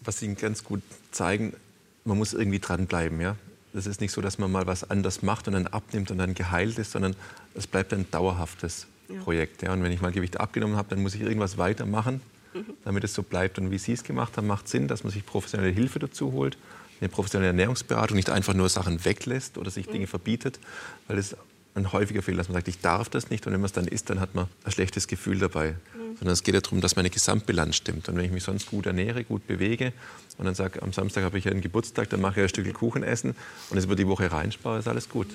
was 0.07 0.19
Sie 0.19 0.35
ganz 0.35 0.65
gut 0.65 0.83
zeigen, 1.11 1.55
man 2.05 2.19
muss 2.19 2.33
irgendwie 2.33 2.59
dranbleiben. 2.59 3.21
Ja? 3.21 3.37
Das 3.77 3.87
ist 3.87 4.01
nicht 4.01 4.11
so, 4.11 4.23
dass 4.23 4.39
man 4.39 4.51
mal 4.51 4.67
was 4.67 4.91
anders 4.91 5.23
macht 5.23 5.49
und 5.49 5.53
dann 5.53 5.67
abnimmt 5.67 6.11
und 6.11 6.17
dann 6.17 6.33
geheilt 6.33 6.79
ist, 6.79 6.93
sondern 6.93 7.15
es 7.55 7.67
bleibt 7.67 7.93
ein 7.93 8.11
dauerhaftes 8.11 8.87
Projekt. 9.23 9.63
Ja? 9.63 9.75
Und 9.75 9.83
wenn 9.83 9.93
ich 9.93 10.01
mal 10.01 10.13
Gewicht 10.13 10.41
abgenommen 10.41 10.77
habe, 10.77 10.89
dann 10.89 11.03
muss 11.03 11.15
ich 11.15 11.21
irgendwas 11.21 11.59
weitermachen, 11.59 12.23
damit 12.85 13.05
es 13.05 13.13
so 13.13 13.23
bleibt. 13.23 13.59
Und 13.59 13.71
wie 13.71 13.77
Sie 13.77 13.93
es 13.93 14.03
gemacht 14.03 14.39
haben, 14.39 14.47
macht 14.47 14.67
Sinn, 14.67 14.89
dass 14.89 15.05
man 15.05 15.13
sich 15.13 15.27
professionelle 15.27 15.71
Hilfe 15.71 15.99
dazu 15.99 16.33
holt, 16.33 16.57
eine 17.03 17.11
professionelle 17.11 17.49
Ernährungsberatung, 17.49 18.17
nicht 18.17 18.31
einfach 18.31 18.55
nur 18.55 18.71
Sachen 18.71 19.05
weglässt 19.05 19.59
oder 19.59 19.71
sich 19.71 19.87
Dinge 19.87 20.07
verbietet, 20.07 20.59
weil 21.07 21.17
das 21.17 21.37
ein 21.75 21.93
häufiger 21.93 22.23
Fehler, 22.23 22.39
dass 22.39 22.49
man 22.49 22.55
sagt, 22.55 22.69
ich 22.69 22.81
darf 22.81 23.11
das 23.11 23.29
nicht 23.29 23.47
und 23.47 23.53
wenn 23.53 23.61
man 23.61 23.67
es 23.67 23.73
dann 23.73 23.87
isst, 23.87 24.09
dann 24.09 24.21
hat 24.21 24.35
man 24.35 24.47
ein 24.65 24.73
schlechtes 24.73 25.07
Gefühl 25.07 25.39
dabei. 25.39 25.75
Sondern 26.19 26.33
es 26.33 26.43
geht 26.43 26.55
ja 26.55 26.61
darum, 26.61 26.81
dass 26.81 26.97
meine 26.97 27.11
Gesamtbilanz 27.11 27.77
stimmt. 27.77 28.09
Und 28.09 28.17
wenn 28.17 28.25
ich 28.25 28.33
mich 28.33 28.45
sonst 28.45 28.67
gut 28.67 28.87
ernähre, 28.87 29.25
gut 29.25 29.47
bewege 29.47 29.93
und 30.39 30.47
dann 30.47 30.55
sage, 30.55 30.83
am 30.83 30.93
Samstag 30.93 31.25
habe 31.25 31.39
ich 31.39 31.49
einen 31.49 31.61
Geburtstag, 31.61 32.09
dann 32.11 32.21
mache 32.21 32.41
ich 32.41 32.45
ein 32.45 32.49
Stück 32.49 32.73
Kuchen 32.75 33.03
essen 33.03 33.35
und 33.71 33.79
es 33.79 33.85
über 33.85 33.97
die 33.97 34.07
Woche 34.07 34.31
reinspare, 34.33 34.79
ist 34.79 34.89
alles 34.89 35.09
gut. 35.09 35.29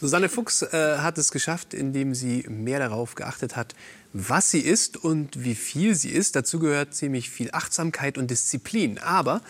Susanne 0.00 0.28
Fuchs 0.28 0.62
äh, 0.62 0.98
hat 0.98 1.18
es 1.18 1.30
geschafft, 1.30 1.74
indem 1.74 2.14
sie 2.14 2.44
mehr 2.48 2.78
darauf 2.78 3.14
geachtet 3.14 3.56
hat, 3.56 3.74
was 4.12 4.50
sie 4.50 4.60
isst 4.60 4.96
und 4.96 5.44
wie 5.44 5.54
viel 5.54 5.94
sie 5.94 6.10
isst. 6.10 6.36
Dazu 6.36 6.58
gehört 6.58 6.94
ziemlich 6.94 7.30
viel 7.30 7.50
Achtsamkeit 7.52 8.18
und 8.18 8.30
Disziplin. 8.30 8.98
Aber 8.98 9.40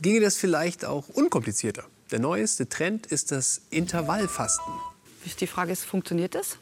ginge 0.00 0.20
das 0.20 0.36
vielleicht 0.36 0.84
auch 0.84 1.08
unkomplizierter? 1.08 1.84
Der 2.10 2.18
neueste 2.18 2.68
Trend 2.68 3.06
ist 3.06 3.30
das 3.30 3.62
Intervallfasten. 3.70 4.72
Die 5.40 5.46
Frage 5.46 5.72
ist, 5.72 5.84
funktioniert 5.84 6.34
das? 6.34 6.58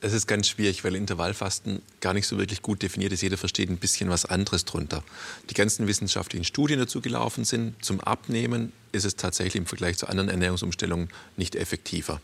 Es 0.00 0.12
ist 0.12 0.28
ganz 0.28 0.46
schwierig, 0.48 0.84
weil 0.84 0.94
Intervallfasten 0.94 1.82
gar 2.00 2.14
nicht 2.14 2.28
so 2.28 2.38
wirklich 2.38 2.62
gut 2.62 2.82
definiert 2.82 3.12
ist. 3.12 3.20
Jeder 3.20 3.36
versteht 3.36 3.68
ein 3.68 3.78
bisschen 3.78 4.08
was 4.10 4.24
anderes 4.24 4.64
drunter. 4.64 5.02
Die 5.50 5.54
ganzen 5.54 5.88
wissenschaftlichen 5.88 6.44
Studien 6.44 6.78
dazu 6.78 7.00
gelaufen 7.00 7.44
sind, 7.44 7.74
zum 7.84 8.00
Abnehmen 8.00 8.72
ist 8.92 9.04
es 9.04 9.16
tatsächlich 9.16 9.56
im 9.56 9.66
Vergleich 9.66 9.98
zu 9.98 10.08
anderen 10.08 10.28
Ernährungsumstellungen 10.28 11.08
nicht 11.36 11.56
effektiver. 11.56 12.20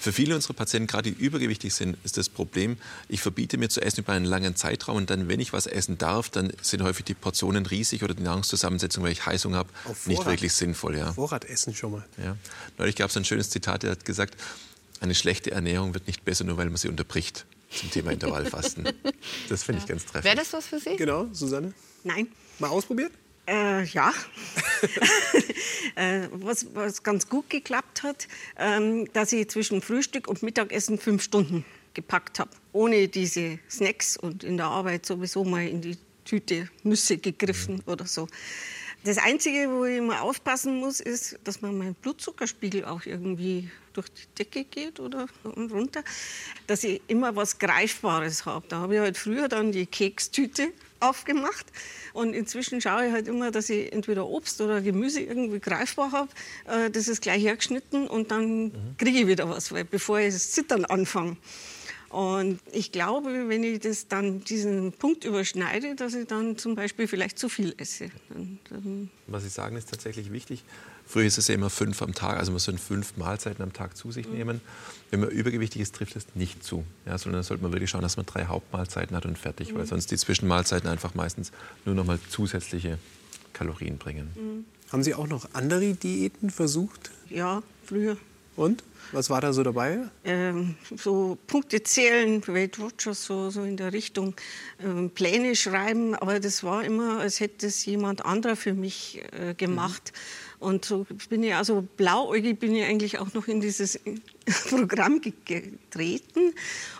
Für 0.00 0.12
viele 0.12 0.36
unserer 0.36 0.54
Patienten, 0.54 0.86
gerade 0.86 1.10
die 1.10 1.20
übergewichtig 1.20 1.74
sind, 1.74 1.96
ist 2.04 2.16
das 2.16 2.28
Problem, 2.28 2.76
ich 3.08 3.20
verbiete 3.20 3.58
mir 3.58 3.68
zu 3.68 3.80
essen 3.80 4.00
über 4.00 4.12
einen 4.12 4.24
langen 4.24 4.54
Zeitraum 4.54 4.96
und 4.96 5.10
dann, 5.10 5.28
wenn 5.28 5.40
ich 5.40 5.52
was 5.52 5.66
essen 5.66 5.98
darf, 5.98 6.28
dann 6.28 6.52
sind 6.62 6.84
häufig 6.84 7.04
die 7.04 7.14
Portionen 7.14 7.66
riesig 7.66 8.04
oder 8.04 8.14
die 8.14 8.22
Nahrungszusammensetzung, 8.22 9.02
weil 9.02 9.10
ich 9.10 9.26
Heißung 9.26 9.56
habe, 9.56 9.70
nicht 10.06 10.24
wirklich 10.24 10.52
sinnvoll. 10.52 10.96
Ja. 10.96 11.12
Vorrat 11.12 11.44
essen 11.46 11.74
schon 11.74 11.92
mal. 11.92 12.04
Ja. 12.16 12.36
Neulich 12.78 12.94
gab 12.94 13.10
es 13.10 13.16
ein 13.16 13.24
schönes 13.24 13.50
Zitat, 13.50 13.82
der 13.82 13.90
hat 13.90 14.04
gesagt, 14.04 14.36
eine 15.00 15.14
schlechte 15.14 15.50
Ernährung 15.50 15.94
wird 15.94 16.06
nicht 16.06 16.24
besser, 16.24 16.44
nur 16.44 16.56
weil 16.56 16.66
man 16.66 16.76
sie 16.76 16.88
unterbricht. 16.88 17.46
Zum 17.70 17.90
Thema 17.90 18.12
Intervallfasten. 18.12 18.88
Das 19.48 19.62
finde 19.62 19.82
ich 19.82 19.88
ganz 19.88 20.04
treffend. 20.06 20.24
Wäre 20.24 20.36
das 20.36 20.52
was 20.54 20.66
für 20.66 20.78
Sie? 20.78 20.96
Genau, 20.96 21.28
Susanne? 21.32 21.74
Nein. 22.02 22.28
Mal 22.58 22.68
ausprobiert? 22.68 23.12
Äh, 23.46 23.84
ja. 23.84 24.12
äh, 25.94 26.28
was, 26.32 26.66
was 26.74 27.02
ganz 27.02 27.28
gut 27.28 27.48
geklappt 27.50 28.02
hat, 28.02 28.26
ähm, 28.58 29.10
dass 29.12 29.32
ich 29.32 29.48
zwischen 29.48 29.80
Frühstück 29.82 30.28
und 30.28 30.42
Mittagessen 30.42 30.98
fünf 30.98 31.22
Stunden 31.22 31.64
gepackt 31.94 32.38
habe. 32.38 32.50
Ohne 32.72 33.08
diese 33.08 33.58
Snacks 33.70 34.16
und 34.16 34.44
in 34.44 34.56
der 34.56 34.66
Arbeit 34.66 35.06
sowieso 35.06 35.44
mal 35.44 35.66
in 35.66 35.80
die 35.80 35.96
Tüte 36.24 36.68
Nüsse 36.82 37.16
gegriffen 37.18 37.82
oder 37.86 38.06
so. 38.06 38.28
Das 39.04 39.18
Einzige, 39.18 39.70
wo 39.70 39.84
ich 39.84 39.98
immer 39.98 40.22
aufpassen 40.22 40.80
muss, 40.80 41.00
ist, 41.00 41.38
dass 41.44 41.62
man 41.62 41.78
mein 41.78 41.94
Blutzuckerspiegel 41.94 42.84
auch 42.84 43.06
irgendwie 43.06 43.70
durch 43.92 44.08
die 44.10 44.26
Decke 44.38 44.64
geht 44.64 45.00
oder 45.00 45.26
und 45.42 45.72
runter, 45.72 46.02
dass 46.66 46.84
ich 46.84 47.00
immer 47.06 47.34
was 47.36 47.58
Greifbares 47.58 48.44
habe. 48.44 48.66
Da 48.68 48.78
habe 48.78 48.94
ich 48.96 49.00
halt 49.00 49.16
früher 49.16 49.48
dann 49.48 49.72
die 49.72 49.86
Kekstüte 49.86 50.72
aufgemacht 51.00 51.66
und 52.12 52.34
inzwischen 52.34 52.80
schaue 52.80 53.06
ich 53.06 53.12
halt 53.12 53.28
immer, 53.28 53.50
dass 53.50 53.70
ich 53.70 53.92
entweder 53.92 54.26
Obst 54.26 54.60
oder 54.60 54.80
Gemüse 54.80 55.20
irgendwie 55.20 55.60
greifbar 55.60 56.12
habe. 56.12 56.28
Äh, 56.66 56.90
Das 56.90 57.06
ist 57.08 57.22
gleich 57.22 57.42
hergeschnitten 57.42 58.08
und 58.08 58.30
dann 58.30 58.72
kriege 58.98 59.20
ich 59.20 59.26
wieder 59.26 59.48
was, 59.48 59.72
weil 59.72 59.84
bevor 59.84 60.18
ich 60.18 60.34
das 60.34 60.50
Zittern 60.50 60.84
anfange. 60.84 61.36
Und 62.10 62.58
ich 62.72 62.90
glaube, 62.90 63.48
wenn 63.48 63.62
ich 63.62 63.80
das 63.80 64.08
dann 64.08 64.42
diesen 64.42 64.92
Punkt 64.92 65.24
überschneide, 65.24 65.94
dass 65.94 66.14
ich 66.14 66.26
dann 66.26 66.56
zum 66.56 66.74
Beispiel 66.74 67.06
vielleicht 67.06 67.38
zu 67.38 67.50
viel 67.50 67.74
esse. 67.76 68.10
Dann, 68.30 68.58
dann 68.70 69.10
Was 69.26 69.42
Sie 69.42 69.50
sagen, 69.50 69.76
ist 69.76 69.90
tatsächlich 69.90 70.32
wichtig. 70.32 70.64
Früher 71.06 71.24
ist 71.24 71.38
es 71.38 71.48
ja 71.48 71.54
immer 71.54 71.70
fünf 71.70 72.02
am 72.02 72.14
Tag, 72.14 72.38
also 72.38 72.52
man 72.52 72.58
soll 72.58 72.76
fünf 72.76 73.16
Mahlzeiten 73.16 73.62
am 73.62 73.72
Tag 73.72 73.96
zu 73.96 74.12
sich 74.12 74.28
nehmen. 74.28 74.60
Wenn 75.10 75.20
man 75.20 75.30
übergewichtig 75.30 75.80
ist, 75.80 75.94
trifft 75.94 76.16
es 76.16 76.26
nicht 76.34 76.62
zu. 76.62 76.84
Ja, 77.06 77.16
sondern 77.16 77.38
dann 77.38 77.44
sollte 77.44 77.62
man 77.62 77.72
wirklich 77.72 77.88
schauen, 77.88 78.02
dass 78.02 78.18
man 78.18 78.26
drei 78.26 78.44
Hauptmahlzeiten 78.44 79.16
hat 79.16 79.24
und 79.24 79.38
fertig, 79.38 79.74
weil 79.74 79.86
sonst 79.86 80.10
die 80.10 80.18
Zwischenmahlzeiten 80.18 80.88
einfach 80.88 81.14
meistens 81.14 81.50
nur 81.86 81.94
noch 81.94 82.04
mal 82.04 82.18
zusätzliche 82.28 82.98
Kalorien 83.54 83.96
bringen. 83.96 84.66
Haben 84.92 85.02
Sie 85.02 85.14
auch 85.14 85.26
noch 85.26 85.48
andere 85.54 85.94
Diäten 85.94 86.50
versucht? 86.50 87.10
ja, 87.30 87.62
früher. 87.84 88.16
Und? 88.58 88.82
Was 89.12 89.30
war 89.30 89.40
da 89.40 89.54
so 89.54 89.62
dabei? 89.62 90.00
ähm, 90.24 90.74
so 90.94 91.38
Punkte 91.46 91.82
zählen, 91.82 92.46
Weight 92.46 92.78
Watchers, 92.78 93.24
so, 93.24 93.48
so 93.48 93.62
in 93.62 93.78
der 93.78 93.94
Richtung, 93.94 94.34
ähm, 94.84 95.08
Pläne 95.10 95.56
schreiben, 95.56 96.14
aber 96.14 96.40
das 96.40 96.62
war 96.62 96.84
immer, 96.84 97.20
als 97.20 97.40
hätte 97.40 97.68
es 97.68 97.86
jemand 97.86 98.26
anderer 98.26 98.54
für 98.56 98.74
mich 98.74 99.22
äh, 99.32 99.54
gemacht. 99.54 100.12
Und 100.58 100.84
so 100.84 101.06
bin 101.30 101.42
ich, 101.44 101.54
also 101.54 101.86
blauäugig 101.96 102.58
bin 102.58 102.74
ich 102.74 102.84
eigentlich 102.84 103.18
auch 103.18 103.32
noch 103.32 103.46
in 103.48 103.60
dieses 103.62 103.98
Programm 104.68 105.20
ge- 105.22 105.32
getreten. 105.46 106.52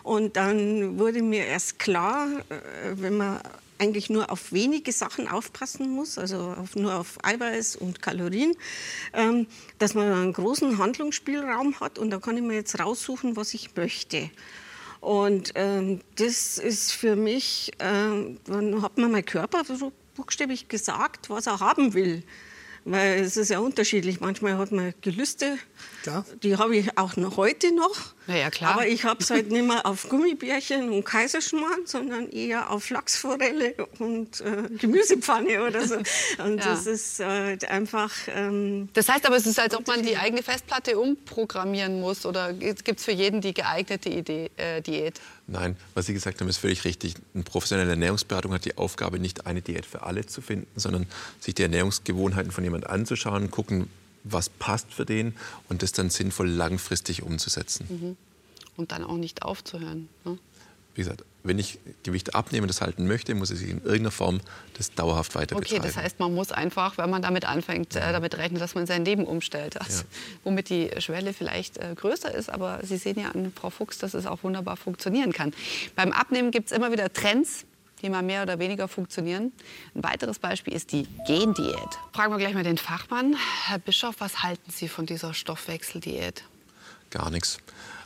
Und 0.03 0.37
dann 0.37 0.99
wurde 0.99 1.21
mir 1.23 1.45
erst 1.45 1.79
klar, 1.79 2.29
äh, 2.49 2.55
wenn 2.95 3.19
man 3.19 3.41
eigentlich 3.79 4.11
nur 4.11 4.31
auf 4.31 4.53
wenige 4.53 4.93
Sachen 4.93 5.29
aufpassen 5.29 5.91
muss, 5.91 6.19
also 6.19 6.55
auf, 6.59 6.77
nur 6.77 6.95
auf 6.95 7.19
Eiweiß 7.25 7.77
und 7.77 8.03
Kalorien, 8.03 8.55
ähm, 9.13 9.47
dass 9.79 9.95
man 9.95 10.13
einen 10.13 10.33
großen 10.33 10.79
Handlungsspielraum 10.79 11.81
hat 11.81 11.99
und 11.99 12.11
da 12.11 12.19
kann 12.19 12.37
ich 12.37 12.43
mir 12.43 12.55
jetzt 12.55 12.79
raussuchen, 12.79 13.37
was 13.37 13.55
ich 13.55 13.75
möchte. 13.77 14.31
Und 15.01 15.53
ähm, 15.55 16.01
das 16.17 16.59
ist 16.59 16.93
für 16.93 17.15
mich, 17.15 17.71
ähm, 17.79 18.39
dann 18.45 18.83
hat 18.83 18.99
mir 18.99 19.09
mein 19.09 19.25
Körper 19.25 19.65
so 19.65 19.93
buchstäblich 20.17 20.69
gesagt, 20.69 21.31
was 21.31 21.47
er 21.47 21.61
haben 21.61 21.95
will. 21.95 22.25
Weil 22.85 23.21
es 23.21 23.37
ist 23.37 23.51
ja 23.51 23.59
unterschiedlich. 23.59 24.21
Manchmal 24.21 24.57
hat 24.57 24.73
man 24.73 24.95
Gelüste, 25.03 25.59
Klar. 26.03 26.25
die 26.43 26.57
habe 26.57 26.77
ich 26.77 26.97
auch 26.97 27.17
noch 27.17 27.37
heute 27.37 27.75
noch. 27.75 27.97
Na 28.27 28.37
ja, 28.37 28.51
klar. 28.51 28.75
Aber 28.75 28.87
ich 28.87 29.05
habe 29.05 29.21
es 29.23 29.31
halt 29.31 29.51
nicht 29.51 29.67
mehr 29.67 29.85
auf 29.87 30.09
Gummibärchen 30.09 30.91
und 30.93 31.05
Kaiserschmarrn, 31.05 31.87
sondern 31.87 32.29
eher 32.31 32.71
auf 32.71 32.91
Lachsforelle 32.91 33.75
und 33.99 34.41
äh, 34.43 34.69
Gemüsepfanne 34.79 35.65
oder 35.67 35.87
so. 35.87 35.97
Und 35.97 36.59
Ja. 36.59 36.65
das 36.65 36.87
ist 36.87 37.21
äh, 37.21 37.57
einfach... 37.69 38.13
Ähm, 38.29 38.89
Das 38.93 39.09
heißt 39.09 39.27
aber, 39.27 39.37
es 39.37 39.47
ist, 39.47 39.59
als 39.59 39.75
ob 39.75 39.87
man 39.87 40.03
die 40.03 40.17
eigene 40.17 40.43
Festplatte 40.43 40.99
umprogrammieren 40.99 42.01
muss. 42.01 42.27
Oder 42.27 42.53
gibt 42.53 42.99
es 42.99 43.05
für 43.05 43.13
jeden 43.13 43.41
die 43.41 43.55
geeignete 43.55 44.09
Idee, 44.11 44.51
äh, 44.57 44.81
Diät? 44.83 45.21
Nein, 45.47 45.77
was 45.95 46.07
Sie 46.07 46.13
gesagt 46.13 46.41
haben, 46.41 46.49
ist 46.49 46.59
völlig 46.59 46.85
richtig. 46.85 47.15
Eine 47.35 47.43
professionelle 47.45 47.91
Ernährungsberatung 47.91 48.53
hat 48.53 48.65
die 48.67 48.77
Aufgabe, 48.77 49.19
nicht 49.19 49.47
eine 49.47 49.63
Diät 49.63 49.87
für 49.87 50.03
alle 50.03 50.27
zu 50.27 50.43
finden, 50.43 50.69
sondern 50.79 51.07
sich 51.41 51.55
die 51.55 51.63
Ernährungsgewohnheiten 51.63 52.53
von 52.53 52.63
jemand 52.65 52.87
anzuschauen, 52.87 53.51
gucken, 53.51 53.89
was 54.25 54.49
passt 54.49 54.93
für 54.93 55.05
den 55.05 55.35
und 55.69 55.83
das 55.83 55.93
dann 55.93 56.11
sinnvoll 56.11 56.49
langfristig 56.49 57.23
umzusetzen. 57.23 57.87
Mhm. 57.89 58.17
Und 58.77 58.93
dann 58.93 59.05
auch 59.05 59.17
nicht 59.17 59.43
aufzuhören. 59.43 60.09
Ne? 60.25 60.39
Wie 60.95 61.03
gesagt, 61.03 61.25
wenn 61.45 61.59
ich 61.59 61.79
Gewicht 62.03 62.35
abnehmen, 62.35 62.67
das 62.67 62.81
halten 62.81 63.07
möchte, 63.07 63.35
muss 63.35 63.51
ich 63.51 63.63
in 63.63 63.79
irgendeiner 63.79 64.11
Form 64.11 64.41
das 64.77 64.93
dauerhaft 64.93 65.35
weiter 65.35 65.57
okay, 65.57 65.65
betreiben. 65.65 65.85
Okay, 65.85 65.95
das 65.95 66.03
heißt, 66.03 66.19
man 66.19 66.35
muss 66.35 66.53
einfach, 66.53 66.99
wenn 66.99 67.09
man 67.11 67.23
damit 67.23 67.45
anfängt, 67.45 67.95
äh, 67.97 68.13
damit 68.13 68.37
rechnen, 68.37 68.61
dass 68.61 68.75
man 68.75 68.87
sein 68.87 69.05
Leben 69.05 69.25
umstellt. 69.25 69.81
Also, 69.81 70.03
ja. 70.03 70.09
Womit 70.45 70.69
die 70.69 70.91
Schwelle 70.99 71.33
vielleicht 71.33 71.79
äh, 71.79 71.95
größer 71.95 72.33
ist. 72.35 72.51
Aber 72.51 72.81
Sie 72.83 72.97
sehen 72.97 73.19
ja 73.19 73.31
an 73.31 73.53
Frau 73.55 73.71
Fuchs, 73.71 73.99
dass 73.99 74.15
es 74.15 74.27
auch 74.27 74.43
wunderbar 74.43 74.77
funktionieren 74.77 75.33
kann. 75.33 75.55
Beim 75.97 76.13
Abnehmen 76.13 76.51
gibt 76.51 76.71
es 76.71 76.77
immer 76.77 76.93
wieder 76.93 77.13
Trends, 77.13 77.65
die 78.03 78.11
mal 78.11 78.23
mehr 78.23 78.43
oder 78.43 78.59
weniger 78.59 78.89
funktionieren. 78.89 79.53
Ein 79.95 80.03
weiteres 80.03 80.39
Beispiel 80.39 80.75
ist 80.75 80.93
die 80.93 81.07
Gendiät. 81.27 81.89
Fragen 82.13 82.33
wir 82.33 82.39
gleich 82.39 82.55
mal 82.55 82.65
den 82.65 82.79
Fachmann. 82.79 83.37
Herr 83.65 83.79
Bischof, 83.79 84.17
was 84.19 84.43
halten 84.43 84.71
Sie 84.71 84.89
von 84.89 85.07
dieser 85.07 85.35
Stoffwechseldiät? 85.35 86.45
Gar 87.11 87.31
nichts. 87.31 87.59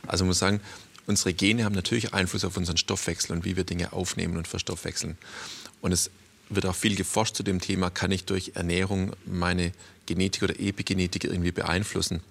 Also 0.07 0.23
ich 0.23 0.27
muss 0.27 0.39
sagen, 0.39 0.61
unsere 1.07 1.33
Gene 1.33 1.65
haben 1.65 1.75
natürlich 1.75 2.13
Einfluss 2.13 2.45
auf 2.45 2.57
unseren 2.57 2.77
Stoffwechsel 2.77 3.35
und 3.35 3.45
wie 3.45 3.55
wir 3.55 3.63
Dinge 3.63 3.93
aufnehmen 3.93 4.37
und 4.37 4.47
verstoffwechseln. 4.47 5.17
Und 5.81 5.91
es 5.91 6.09
wird 6.49 6.65
auch 6.65 6.75
viel 6.75 6.95
geforscht 6.95 7.35
zu 7.35 7.43
dem 7.43 7.59
Thema, 7.59 7.89
kann 7.89 8.11
ich 8.11 8.25
durch 8.25 8.51
Ernährung 8.55 9.13
meine 9.25 9.71
Genetik 10.05 10.43
oder 10.43 10.59
Epigenetik 10.59 11.23
irgendwie 11.23 11.51
beeinflussen. 11.51 12.21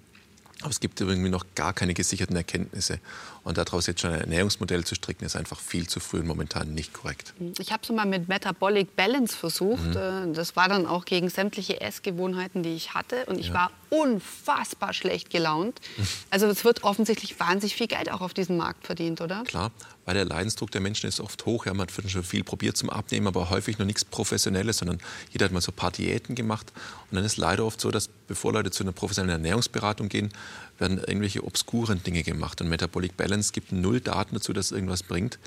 Aber 0.61 0.69
es 0.69 0.79
gibt 0.79 1.01
irgendwie 1.01 1.29
noch 1.29 1.45
gar 1.55 1.73
keine 1.73 1.93
gesicherten 1.93 2.35
Erkenntnisse. 2.35 2.99
Und 3.43 3.57
daraus 3.57 3.87
jetzt 3.87 3.99
schon 3.99 4.11
ein 4.11 4.21
Ernährungsmodell 4.21 4.85
zu 4.85 4.95
stricken, 4.95 5.25
ist 5.25 5.35
einfach 5.35 5.59
viel 5.59 5.87
zu 5.87 5.99
früh 5.99 6.19
und 6.19 6.27
momentan 6.27 6.73
nicht 6.73 6.93
korrekt. 6.93 7.33
Ich 7.59 7.73
habe 7.73 7.83
es 7.83 7.89
mal 7.89 8.05
mit 8.05 8.29
Metabolic 8.29 8.95
Balance 8.95 9.35
versucht. 9.35 9.83
Mhm. 9.83 10.31
Äh, 10.31 10.33
das 10.33 10.55
war 10.55 10.69
dann 10.69 10.87
auch 10.87 11.03
gegen 11.03 11.29
sämtliche 11.29 11.81
Essgewohnheiten, 11.81 12.63
die 12.63 12.73
ich 12.73 12.93
hatte. 12.93 13.25
Und 13.25 13.39
ich 13.39 13.49
ja. 13.49 13.53
war 13.53 13.71
unfassbar 13.89 14.93
schlecht 14.93 15.29
gelaunt. 15.29 15.79
Also 16.29 16.47
es 16.47 16.65
wird 16.65 16.83
offensichtlich 16.83 17.39
wahnsinnig 17.39 17.75
viel 17.75 17.87
Geld 17.87 18.11
auch 18.11 18.21
auf 18.21 18.33
diesem 18.33 18.57
Markt 18.57 18.87
verdient, 18.87 19.21
oder? 19.21 19.43
Klar, 19.43 19.71
weil 20.05 20.15
der 20.15 20.25
Leidensdruck 20.25 20.71
der 20.71 20.81
Menschen 20.81 21.07
ist 21.07 21.19
oft 21.19 21.45
hoch. 21.45 21.67
Ja, 21.67 21.73
man 21.73 21.87
hat 21.87 22.09
schon 22.09 22.23
viel 22.23 22.43
probiert 22.43 22.75
zum 22.75 22.89
Abnehmen, 22.89 23.27
aber 23.27 23.51
häufig 23.51 23.77
noch 23.77 23.85
nichts 23.85 24.03
Professionelles, 24.03 24.77
sondern 24.79 24.99
jeder 25.29 25.45
hat 25.45 25.51
mal 25.51 25.61
so 25.61 25.71
ein 25.71 25.75
paar 25.75 25.91
Diäten 25.91 26.33
gemacht. 26.33 26.71
Und 27.11 27.17
dann 27.17 27.25
ist 27.25 27.37
leider 27.37 27.65
oft 27.65 27.79
so, 27.79 27.91
dass 27.91 28.07
bevor 28.07 28.53
Leute 28.53 28.71
zu 28.71 28.83
einer 28.83 28.93
professionellen 28.93 29.41
Ernährungsberatung 29.41 30.09
gehen, 30.09 30.31
werden 30.79 30.97
irgendwelche 30.97 31.43
obskuren 31.43 32.01
Dinge 32.03 32.23
gemacht. 32.23 32.61
Und 32.61 32.69
Metabolic 32.69 33.15
Balance 33.17 33.51
gibt 33.51 33.71
null 33.71 33.99
Daten 33.99 34.35
dazu, 34.35 34.53
dass 34.53 34.71
irgendwas 34.71 35.03
bringt. 35.03 35.39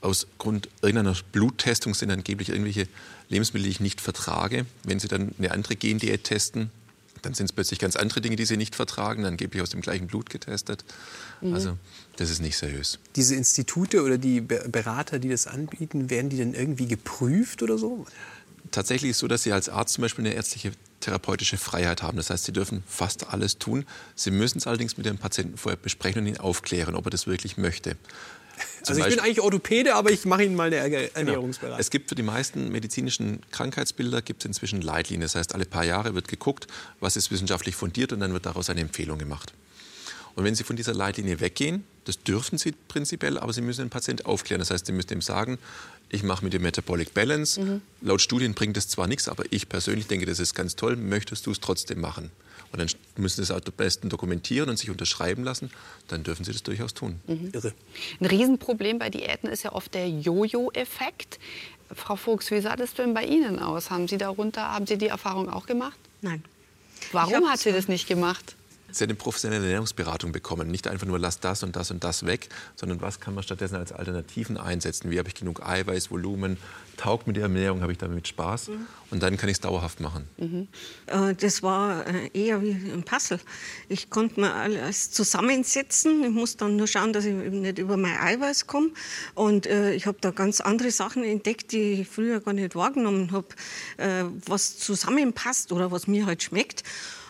Aus 0.00 0.26
Grund 0.38 0.68
irgendeiner 0.82 1.16
Bluttestung 1.32 1.94
sind 1.94 2.10
angeblich 2.10 2.48
irgendwelche 2.48 2.88
Lebensmittel, 3.28 3.64
die 3.64 3.70
ich 3.70 3.80
nicht 3.80 4.00
vertrage. 4.00 4.66
Wenn 4.82 4.98
Sie 4.98 5.08
dann 5.08 5.34
eine 5.38 5.50
andere 5.52 5.76
Gendiät 5.76 6.24
testen, 6.24 6.70
dann 7.22 7.34
sind 7.34 7.46
es 7.46 7.52
plötzlich 7.52 7.78
ganz 7.78 7.96
andere 7.96 8.20
Dinge, 8.20 8.36
die 8.36 8.44
sie 8.44 8.56
nicht 8.56 8.74
vertragen, 8.74 9.24
angeblich 9.24 9.62
aus 9.62 9.70
dem 9.70 9.80
gleichen 9.80 10.06
Blut 10.06 10.30
getestet. 10.30 10.84
Mhm. 11.40 11.54
Also 11.54 11.76
das 12.16 12.30
ist 12.30 12.40
nicht 12.40 12.56
seriös. 12.56 12.98
Diese 13.16 13.34
Institute 13.34 14.02
oder 14.02 14.18
die 14.18 14.40
Berater, 14.40 15.18
die 15.18 15.28
das 15.28 15.46
anbieten, 15.46 16.10
werden 16.10 16.30
die 16.30 16.36
denn 16.36 16.54
irgendwie 16.54 16.86
geprüft 16.86 17.62
oder 17.62 17.78
so? 17.78 18.06
Tatsächlich 18.70 19.10
ist 19.10 19.16
es 19.16 19.20
so, 19.20 19.28
dass 19.28 19.42
sie 19.42 19.52
als 19.52 19.68
Arzt 19.68 19.94
zum 19.94 20.02
Beispiel 20.02 20.24
eine 20.24 20.34
ärztliche 20.34 20.72
therapeutische 21.00 21.56
Freiheit 21.56 22.02
haben. 22.02 22.16
Das 22.16 22.30
heißt, 22.30 22.44
sie 22.44 22.52
dürfen 22.52 22.82
fast 22.86 23.28
alles 23.32 23.58
tun. 23.58 23.86
Sie 24.14 24.30
müssen 24.30 24.58
es 24.58 24.66
allerdings 24.66 24.96
mit 24.96 25.06
dem 25.06 25.18
Patienten 25.18 25.56
vorher 25.56 25.78
besprechen 25.78 26.22
und 26.22 26.28
ihn 26.28 26.38
aufklären, 26.38 26.94
ob 26.94 27.06
er 27.06 27.10
das 27.10 27.26
wirklich 27.26 27.56
möchte. 27.56 27.96
Zum 28.82 28.96
also 28.96 29.00
ich 29.00 29.16
bin 29.16 29.20
eigentlich 29.20 29.40
Orthopäde, 29.40 29.94
aber 29.94 30.10
ich 30.10 30.24
mache 30.26 30.44
Ihnen 30.44 30.54
mal 30.54 30.66
eine. 30.66 30.76
Ernährungsberatung. 30.76 31.60
Genau. 31.60 31.80
Es 31.80 31.90
gibt 31.90 32.10
für 32.10 32.14
die 32.14 32.22
meisten 32.22 32.70
medizinischen 32.70 33.40
Krankheitsbilder 33.50 34.20
gibt 34.22 34.42
es 34.42 34.46
inzwischen 34.46 34.82
Leitlinien. 34.82 35.22
Das 35.22 35.34
heißt, 35.34 35.54
alle 35.54 35.64
paar 35.64 35.84
Jahre 35.84 36.14
wird 36.14 36.28
geguckt, 36.28 36.66
was 37.00 37.16
ist 37.16 37.30
wissenschaftlich 37.30 37.74
fundiert 37.74 38.12
und 38.12 38.20
dann 38.20 38.32
wird 38.32 38.46
daraus 38.46 38.68
eine 38.68 38.80
Empfehlung 38.80 39.18
gemacht. 39.18 39.54
Und 40.34 40.44
wenn 40.44 40.54
Sie 40.54 40.64
von 40.64 40.76
dieser 40.76 40.94
Leitlinie 40.94 41.40
weggehen, 41.40 41.84
das 42.04 42.22
dürfen 42.22 42.58
Sie 42.58 42.72
prinzipiell, 42.88 43.38
aber 43.38 43.52
Sie 43.52 43.60
müssen 43.60 43.82
den 43.82 43.90
Patienten 43.90 44.26
aufklären. 44.26 44.60
Das 44.60 44.70
heißt, 44.70 44.86
Sie 44.86 44.92
müssen 44.92 45.12
ihm 45.12 45.22
sagen, 45.22 45.58
ich 46.08 46.22
mache 46.22 46.44
mit 46.44 46.52
dem 46.52 46.62
Metabolic 46.62 47.14
Balance. 47.14 47.60
Mhm. 47.60 47.82
Laut 48.00 48.20
Studien 48.20 48.54
bringt 48.54 48.76
das 48.76 48.88
zwar 48.88 49.06
nichts, 49.06 49.28
aber 49.28 49.44
ich 49.50 49.68
persönlich 49.68 50.06
denke, 50.06 50.26
das 50.26 50.40
ist 50.40 50.54
ganz 50.54 50.76
toll. 50.76 50.96
Möchtest 50.96 51.46
du 51.46 51.52
es 51.52 51.60
trotzdem 51.60 52.00
machen? 52.00 52.30
Und 52.72 52.78
dann 52.78 52.88
müssen 53.16 53.36
Sie 53.36 53.42
es 53.42 53.50
am 53.50 53.60
besten 53.76 54.08
dokumentieren 54.08 54.70
und 54.70 54.78
sich 54.78 54.90
unterschreiben 54.90 55.42
lassen. 55.44 55.70
Dann 56.08 56.22
dürfen 56.22 56.44
Sie 56.44 56.52
das 56.52 56.62
durchaus 56.62 56.94
tun. 56.94 57.20
Mhm. 57.26 57.50
Irre. 57.52 57.74
Ein 58.20 58.26
Riesenproblem 58.26 58.98
bei 58.98 59.10
Diäten 59.10 59.48
ist 59.48 59.64
ja 59.64 59.72
oft 59.72 59.92
der 59.94 60.08
Jojo-Effekt. 60.08 61.38
Frau 61.92 62.14
Fuchs, 62.14 62.50
wie 62.50 62.60
sah 62.60 62.76
das 62.76 62.94
denn 62.94 63.14
bei 63.14 63.24
Ihnen 63.24 63.58
aus? 63.58 63.90
Haben 63.90 64.06
Sie 64.06 64.18
darunter, 64.18 64.72
haben 64.72 64.86
Sie 64.86 64.96
die 64.96 65.08
Erfahrung 65.08 65.48
auch 65.48 65.66
gemacht? 65.66 65.98
Nein. 66.22 66.44
Warum 67.12 67.48
hat 67.48 67.60
sie 67.60 67.72
das 67.72 67.88
nicht 67.88 68.06
gemacht? 68.06 68.54
Sie 68.92 69.04
hat 69.04 69.10
eine 69.10 69.16
professionelle 69.16 69.64
Ernährungsberatung 69.64 70.32
bekommen. 70.32 70.70
Nicht 70.70 70.88
einfach 70.88 71.06
nur, 71.06 71.18
lass 71.18 71.40
das 71.40 71.62
und 71.62 71.76
das 71.76 71.90
und 71.90 72.04
das 72.04 72.26
weg, 72.26 72.48
sondern 72.76 73.00
was 73.00 73.20
kann 73.20 73.34
man 73.34 73.44
stattdessen 73.44 73.76
als 73.76 73.92
Alternativen 73.92 74.56
einsetzen? 74.56 75.10
Wie 75.10 75.18
habe 75.18 75.28
ich 75.28 75.34
genug 75.34 75.66
Eiweiß, 75.66 76.10
Volumen? 76.10 76.56
Taugt 76.96 77.26
mit 77.26 77.36
der 77.36 77.44
Ernährung, 77.44 77.80
habe 77.80 77.92
ich 77.92 77.98
damit 77.98 78.28
Spaß? 78.28 78.68
Mhm. 78.68 78.86
Und 79.10 79.22
dann 79.22 79.36
kann 79.36 79.48
ich 79.48 79.54
es 79.54 79.60
dauerhaft 79.60 80.00
machen. 80.00 80.28
Mhm. 80.36 80.68
Äh, 81.06 81.34
das 81.34 81.62
war 81.62 82.06
äh, 82.06 82.30
eher 82.34 82.60
wie 82.62 82.72
ein 82.72 83.02
Puzzle. 83.04 83.40
Ich 83.88 84.10
konnte 84.10 84.40
mir 84.40 84.52
alles 84.52 85.10
zusammensetzen. 85.10 86.24
Ich 86.24 86.30
muss 86.30 86.56
dann 86.56 86.76
nur 86.76 86.86
schauen, 86.86 87.12
dass 87.12 87.24
ich 87.24 87.34
nicht 87.34 87.78
über 87.78 87.96
mein 87.96 88.18
Eiweiß 88.18 88.66
komme. 88.66 88.90
Und 89.34 89.66
äh, 89.66 89.94
ich 89.94 90.06
habe 90.06 90.18
da 90.20 90.30
ganz 90.30 90.60
andere 90.60 90.90
Sachen 90.90 91.24
entdeckt, 91.24 91.72
die 91.72 92.02
ich 92.02 92.08
früher 92.08 92.40
gar 92.40 92.52
nicht 92.52 92.74
wahrgenommen 92.74 93.32
habe, 93.32 93.48
was 94.46 94.78
zusammenpasst 94.78 95.72
oder 95.72 95.90
was 95.90 96.06
mir 96.06 96.26
halt 96.26 96.42
schmeckt. 96.42 96.84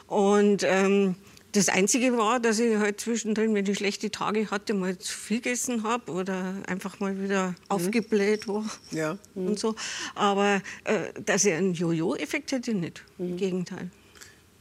Und 0.06 0.62
ähm, 0.64 1.14
das 1.52 1.68
Einzige 1.68 2.16
war, 2.16 2.40
dass 2.40 2.58
ich 2.58 2.76
halt 2.76 3.00
zwischendrin, 3.00 3.54
wenn 3.54 3.66
ich 3.66 3.78
schlechte 3.78 4.10
Tage 4.10 4.50
hatte, 4.50 4.74
mal 4.74 4.98
zu 4.98 5.16
viel 5.16 5.40
gegessen 5.40 5.82
habe 5.82 6.12
oder 6.12 6.54
einfach 6.66 7.00
mal 7.00 7.20
wieder 7.20 7.48
mhm. 7.50 7.56
aufgebläht 7.68 8.46
war 8.48 8.64
ja. 8.90 9.18
und 9.34 9.58
so. 9.58 9.74
Aber 10.14 10.62
äh, 10.84 11.12
dass 11.24 11.44
ich 11.44 11.52
einen 11.52 11.74
Jojo-Effekt 11.74 12.52
hätte, 12.52 12.74
nicht. 12.74 13.04
Mhm. 13.18 13.30
Im 13.30 13.36
Gegenteil. 13.36 13.90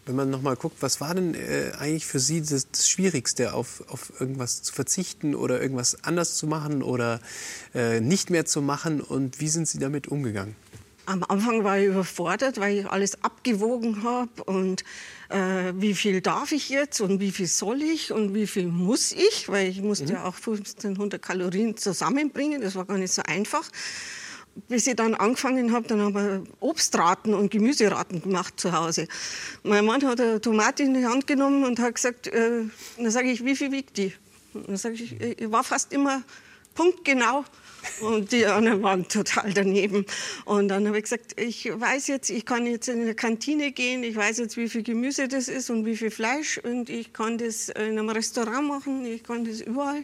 Wenn 0.06 0.15
man 0.15 0.32
noch 0.32 0.41
mal 0.41 0.56
guckt, 0.56 0.78
was 0.82 1.02
war 1.02 1.13
denn 1.13 1.36
äh, 1.36 1.71
eigentlich 1.78 2.08
für 2.08 2.19
Sie 2.19 2.41
das, 2.41 2.67
das, 2.71 2.89
Schwierigste, 2.89 3.54
auf, 3.54 3.84
auf 3.89 4.12
irgendwas 4.19 4.63
zu 4.63 4.73
verzichten 4.73 5.36
oder 5.36 5.62
irgendwas 5.62 6.04
anders 6.04 6.36
zu 6.36 6.47
machen 6.47 6.82
oder 6.82 7.19
äh, 7.75 7.99
nicht 7.99 8.32
mehr 8.32 8.45
zu 8.45 8.62
machen 8.63 9.02
und 9.02 9.39
wie 9.39 9.49
sind 9.49 9.67
Sie 9.67 9.78
damit 9.78 10.08
umgegangen? 10.08 10.56
Am 11.10 11.24
Anfang 11.28 11.63
war 11.63 11.80
ich 11.80 11.88
überfordert, 11.88 12.60
weil 12.60 12.78
ich 12.78 12.86
alles 12.86 13.24
abgewogen 13.24 14.04
habe 14.04 14.43
und 14.43 14.84
äh, 15.30 15.74
wie 15.74 15.95
viel 15.95 16.22
darf 16.22 16.52
ich 16.52 16.69
jetzt 16.69 17.02
und 17.02 17.19
wie 17.19 17.32
viel 17.32 17.48
soll 17.48 17.82
ich 17.82 18.12
und 18.12 18.36
wie 18.36 18.45
viel 18.45 18.67
muss 18.67 19.12
ich, 19.12 19.50
weil 19.50 19.69
ich 19.69 19.82
musste 19.82 20.06
mhm. 20.06 20.12
ja 20.12 20.26
auch 20.26 20.36
1500 20.36 21.19
Kalorien 21.19 21.76
zusammenbringen, 21.76 22.62
das 22.62 22.76
war 22.76 22.86
gar 22.86 23.00
nicht 23.00 23.12
so 23.12 23.24
einfach. 23.24 23.67
Bis 24.67 24.86
ich 24.86 24.95
dann 24.98 25.15
angefangen 25.15 25.74
habe, 25.74 25.88
dann 25.88 26.00
haben 26.00 26.13
wir 26.13 26.43
Obstraten 26.60 27.34
und 27.34 27.50
Gemüseraten 27.50 28.22
gemacht 28.22 28.60
zu 28.60 28.72
Hause. 28.72 29.08
Mein 29.63 29.86
Mann 29.86 30.06
hat 30.06 30.22
eine 30.22 30.39
Tomate 30.39 30.84
in 30.84 30.93
die 30.93 31.08
Hand 31.08 31.26
genommen 31.26 31.65
und 31.65 31.80
hat 31.80 31.95
gesagt, 31.95 32.28
äh, 32.28 32.65
dann 32.98 33.10
sage 33.10 33.32
ich, 33.32 33.43
wie 33.43 33.56
viel 33.56 33.72
wiegt 33.72 33.98
die? 33.98 34.13
Und 34.54 34.69
dann 34.69 34.78
sage 34.78 34.93
ich, 34.93 35.19
ich 35.19 35.52
war 35.52 35.63
fast 35.63 35.91
immer 35.91 36.22
punktgenau 36.76 37.45
und 38.02 38.32
die 38.32 38.46
anderen 38.46 38.84
waren 38.84 39.08
total 39.08 39.54
daneben. 39.54 40.06
Und 40.46 40.70
dann 40.70 40.88
habe 40.88 40.98
ich 40.98 41.04
gesagt, 41.04 41.39
ich 41.39 41.65
weiß 41.65 42.08
jetzt, 42.08 42.30
ich 42.30 42.46
kann 42.46 42.65
jetzt 42.65 42.88
in 42.88 43.02
eine 43.02 43.15
Kantine 43.15 43.72
gehen, 43.72 44.04
ich 44.04 44.15
weiß 44.15 44.38
jetzt, 44.39 44.58
wie 44.58 44.70
viel 44.70 44.84
Gemüse 44.84 45.28
das 45.28 45.48
ist 45.48 45.70
und 45.70 45.86
wie 45.86 45.96
viel 45.96 46.12
Fleisch 46.12 46.58
und 46.58 46.89
ich 46.89 47.13
kann 47.13 47.38
das 47.38 47.70
in 47.70 47.98
einem 47.98 48.10
Restaurant 48.10 48.68
machen, 48.68 49.06
ich 49.06 49.24
kann 49.24 49.46
das 49.46 49.62
überall. 49.62 50.04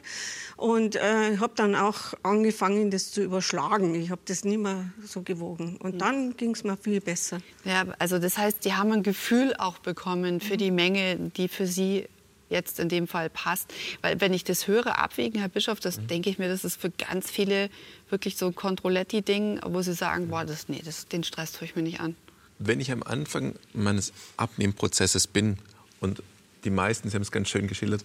Und 0.57 0.95
äh, 0.95 1.37
habe 1.37 1.53
dann 1.55 1.75
auch 1.75 2.13
angefangen, 2.23 2.89
das 2.89 3.11
zu 3.11 3.21
überschlagen. 3.21 3.93
Ich 3.95 4.09
habe 4.09 4.21
das 4.25 4.45
nie 4.45 4.57
mehr 4.57 4.85
so 5.05 5.21
gewogen. 5.21 5.77
Und 5.77 5.99
dann 5.99 6.37
ging 6.37 6.51
es 6.51 6.63
mir 6.63 6.77
viel 6.77 7.01
besser. 7.01 7.39
Ja, 7.65 7.85
also 7.99 8.19
das 8.19 8.37
heißt, 8.37 8.63
die 8.63 8.73
haben 8.73 8.91
ein 8.93 9.03
Gefühl 9.03 9.53
auch 9.57 9.79
bekommen 9.79 10.39
für 10.39 10.55
die 10.55 10.71
Menge, 10.71 11.17
die 11.35 11.49
für 11.49 11.67
sie 11.67 12.07
jetzt 12.49 12.79
in 12.79 12.89
dem 12.89 13.07
Fall 13.07 13.29
passt. 13.29 13.73
Weil 14.01 14.21
wenn 14.21 14.33
ich 14.33 14.43
das 14.43 14.67
höre, 14.67 14.99
abwägen, 14.99 15.39
Herr 15.39 15.49
Bischof, 15.49 15.79
das 15.79 15.97
mhm. 15.97 16.07
denke 16.07 16.29
ich 16.29 16.37
mir, 16.37 16.47
das 16.47 16.63
ist 16.63 16.79
für 16.79 16.89
ganz 16.89 17.29
viele 17.29 17.69
wirklich 18.09 18.37
so 18.37 18.47
ein 18.47 18.55
Controletti-Ding, 18.55 19.61
wo 19.65 19.81
sie 19.81 19.93
sagen, 19.93 20.29
boah, 20.29 20.45
das, 20.45 20.69
nee, 20.69 20.81
das, 20.83 21.07
den 21.07 21.23
Stress 21.23 21.53
tue 21.53 21.67
ich 21.67 21.75
mir 21.75 21.83
nicht 21.83 21.99
an. 21.99 22.15
Wenn 22.59 22.79
ich 22.79 22.91
am 22.91 23.03
Anfang 23.03 23.55
meines 23.73 24.13
Abnehmprozesses 24.37 25.27
bin 25.27 25.57
und 25.99 26.23
die 26.63 26.69
meisten, 26.69 27.09
Sie 27.09 27.15
haben 27.15 27.21
es 27.21 27.31
ganz 27.31 27.49
schön 27.49 27.67
geschildert, 27.67 28.03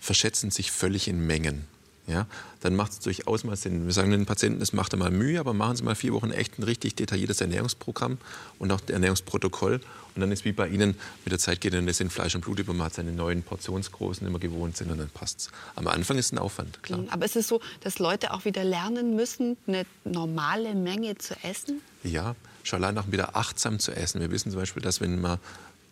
verschätzen 0.00 0.50
sich 0.50 0.70
völlig 0.70 1.08
in 1.08 1.26
Mengen. 1.26 1.66
Ja, 2.06 2.26
dann 2.60 2.74
macht 2.74 2.92
es 2.92 3.00
durchaus 3.00 3.44
mal 3.44 3.54
Sinn. 3.54 3.86
Wir 3.86 3.92
sagen 3.92 4.10
den 4.10 4.26
Patienten, 4.26 4.60
es 4.60 4.72
macht 4.72 4.96
mal 4.96 5.10
Mühe, 5.10 5.38
aber 5.38 5.54
machen 5.54 5.76
Sie 5.76 5.84
mal 5.84 5.94
vier 5.94 6.12
Wochen 6.12 6.32
echt 6.32 6.58
ein 6.58 6.64
richtig 6.64 6.96
detailliertes 6.96 7.40
Ernährungsprogramm 7.40 8.18
und 8.58 8.72
auch 8.72 8.80
Ernährungsprotokoll. 8.88 9.80
Und 10.14 10.20
dann 10.20 10.32
ist 10.32 10.44
wie 10.44 10.52
bei 10.52 10.68
Ihnen, 10.68 10.96
mit 11.24 11.32
der 11.32 11.38
Zeit 11.38 11.60
geht 11.60 11.74
dann 11.74 11.86
das 11.86 12.00
in 12.00 12.10
Fleisch 12.10 12.34
und 12.34 12.40
Blut 12.40 12.58
über, 12.58 12.74
man 12.74 12.86
hat 12.86 12.94
seine 12.94 13.12
neuen 13.12 13.42
Portionsgroßen 13.42 14.26
immer 14.26 14.40
gewohnt 14.40 14.76
sind 14.76 14.90
und 14.90 14.98
dann 14.98 15.10
passt 15.10 15.40
es. 15.40 15.50
Am 15.76 15.86
Anfang 15.86 16.18
ist 16.18 16.26
es 16.26 16.32
ein 16.32 16.38
Aufwand, 16.38 16.82
klar. 16.82 17.04
Aber 17.10 17.24
ist 17.24 17.36
es 17.36 17.46
so, 17.46 17.60
dass 17.80 18.00
Leute 18.00 18.32
auch 18.32 18.44
wieder 18.44 18.64
lernen 18.64 19.14
müssen, 19.14 19.56
eine 19.68 19.86
normale 20.04 20.74
Menge 20.74 21.18
zu 21.18 21.34
essen? 21.44 21.80
Ja, 22.02 22.34
schon 22.64 22.82
allein 22.82 22.98
auch 22.98 23.10
wieder 23.12 23.36
achtsam 23.36 23.78
zu 23.78 23.92
essen. 23.92 24.20
Wir 24.20 24.30
wissen 24.30 24.50
zum 24.50 24.60
Beispiel, 24.60 24.82
dass 24.82 25.00
wenn 25.00 25.20
man 25.20 25.38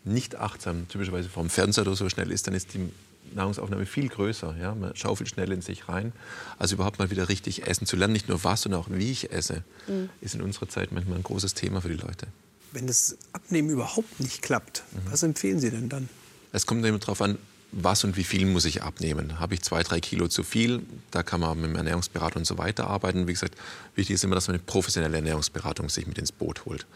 nicht 0.05 0.37
achtsam, 0.37 0.89
typischerweise 0.89 1.29
vom 1.29 1.51
Fernseher 1.51 1.83
oder 1.87 1.95
so 1.95 2.09
schnell 2.09 2.33
ist, 2.33 2.47
dann 2.47 2.55
ist 2.55 2.75
die 2.75 2.91
Nahrungsaufnahme 3.35 3.87
viel 3.87 4.09
größer. 4.09 4.57
Ja? 4.61 4.75
Man 4.75 4.95
schaufelt 4.97 5.29
schnell 5.29 5.53
in 5.53 5.63
sich 5.63 5.89
rein. 5.89 6.13
Also 6.59 6.75
überhaupt 6.75 6.99
mal 6.99 7.11
wieder 7.11 7.29
richtig 7.29 7.67
essen 7.67 7.87
zu 7.87 7.97
lernen, 7.97 8.13
nicht 8.13 8.29
nur 8.29 8.43
was, 8.45 8.63
sondern 8.63 8.81
auch 8.81 8.89
wie 8.91 9.11
ich 9.11 9.33
esse, 9.33 9.63
mhm. 9.87 10.09
ist 10.21 10.35
in 10.35 10.43
unserer 10.43 10.69
Zeit 10.69 10.93
manchmal 10.93 11.19
ein 11.19 11.23
großes 11.23 11.55
Thema 11.55 11.81
für 11.81 11.89
die 11.89 11.97
Leute. 11.97 12.27
Wenn 12.73 12.87
das 12.87 13.17
Abnehmen 13.33 13.71
überhaupt 13.71 14.21
nicht 14.21 14.43
klappt, 14.43 14.85
mhm. 14.93 15.11
was 15.11 15.23
empfehlen 15.23 15.61
Sie 15.61 15.71
denn 15.71 15.89
dann? 15.89 16.09
Es 16.53 16.67
kommt 16.67 16.85
immer 16.85 16.99
darauf 16.99 17.23
an, 17.23 17.39
was 17.73 18.03
und 18.03 18.17
wie 18.17 18.25
viel 18.25 18.47
muss 18.47 18.65
ich 18.65 18.83
abnehmen? 18.83 19.39
Habe 19.39 19.55
ich 19.55 19.63
zwei, 19.63 19.83
drei 19.83 20.01
Kilo 20.01 20.27
zu 20.27 20.43
viel? 20.43 20.83
Da 21.13 21.23
kann 21.23 21.41
man 21.41 21.61
mit 21.61 21.71
dem 21.71 21.77
Ernährungsberater 21.77 22.37
und 22.37 22.45
so 22.45 22.59
weiter 22.59 22.89
arbeiten. 22.89 23.29
Wie 23.29 23.33
gesagt, 23.33 23.55
wichtig 23.95 24.15
ist 24.15 24.25
immer, 24.25 24.35
dass 24.35 24.49
man 24.49 24.57
eine 24.57 24.65
professionelle 24.65 25.17
Ernährungsberatung 25.17 25.89
sich 25.89 26.07
mit 26.07 26.19
ins 26.19 26.33
Boot 26.33 26.65
holt. 26.65 26.87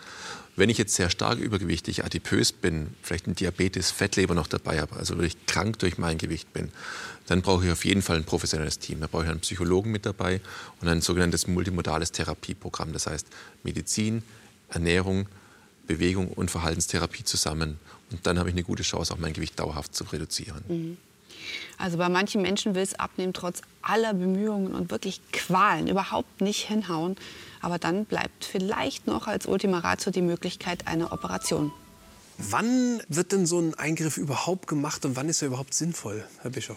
Wenn 0.56 0.70
ich 0.70 0.78
jetzt 0.78 0.94
sehr 0.94 1.10
stark 1.10 1.38
übergewichtig, 1.38 2.04
adipös 2.04 2.52
bin, 2.52 2.94
vielleicht 3.02 3.26
ein 3.26 3.34
Diabetes, 3.34 3.90
Fettleber 3.90 4.34
noch 4.34 4.46
dabei 4.46 4.80
habe, 4.80 4.94
also 4.96 5.14
wirklich 5.16 5.46
krank 5.46 5.80
durch 5.80 5.98
mein 5.98 6.16
Gewicht 6.16 6.52
bin, 6.52 6.70
dann 7.26 7.42
brauche 7.42 7.64
ich 7.66 7.72
auf 7.72 7.84
jeden 7.84 8.02
Fall 8.02 8.16
ein 8.16 8.24
professionelles 8.24 8.78
Team. 8.78 9.00
Da 9.00 9.08
brauche 9.08 9.24
ich 9.24 9.30
einen 9.30 9.40
Psychologen 9.40 9.90
mit 9.90 10.06
dabei 10.06 10.40
und 10.80 10.88
ein 10.88 11.00
sogenanntes 11.00 11.48
multimodales 11.48 12.12
Therapieprogramm. 12.12 12.92
Das 12.92 13.06
heißt 13.06 13.26
Medizin, 13.64 14.22
Ernährung, 14.68 15.26
Bewegung 15.86 16.28
und 16.28 16.50
Verhaltenstherapie 16.50 17.24
zusammen. 17.24 17.78
Und 18.12 18.26
dann 18.26 18.38
habe 18.38 18.48
ich 18.48 18.54
eine 18.54 18.62
gute 18.62 18.82
Chance, 18.84 19.12
auch 19.12 19.18
mein 19.18 19.32
Gewicht 19.32 19.58
dauerhaft 19.58 19.94
zu 19.94 20.04
reduzieren. 20.04 20.62
Mhm. 20.68 20.96
Also 21.78 21.98
bei 21.98 22.08
manchen 22.08 22.42
Menschen 22.42 22.74
will 22.74 22.82
es 22.82 22.94
abnehmen, 22.94 23.32
trotz 23.32 23.62
aller 23.82 24.14
Bemühungen 24.14 24.74
und 24.74 24.90
wirklich 24.90 25.20
Qualen 25.32 25.88
überhaupt 25.88 26.40
nicht 26.40 26.68
hinhauen. 26.68 27.16
Aber 27.64 27.78
dann 27.78 28.04
bleibt 28.04 28.44
vielleicht 28.44 29.06
noch 29.06 29.26
als 29.26 29.46
Ultima 29.46 29.78
Ratio 29.78 30.12
die 30.12 30.20
Möglichkeit 30.20 30.86
einer 30.86 31.14
Operation. 31.14 31.72
Wann 32.36 33.02
wird 33.08 33.32
denn 33.32 33.46
so 33.46 33.58
ein 33.58 33.72
Eingriff 33.72 34.18
überhaupt 34.18 34.66
gemacht 34.66 35.06
und 35.06 35.16
wann 35.16 35.30
ist 35.30 35.40
er 35.40 35.48
überhaupt 35.48 35.72
sinnvoll, 35.72 36.26
Herr 36.42 36.50
Bischof? 36.50 36.76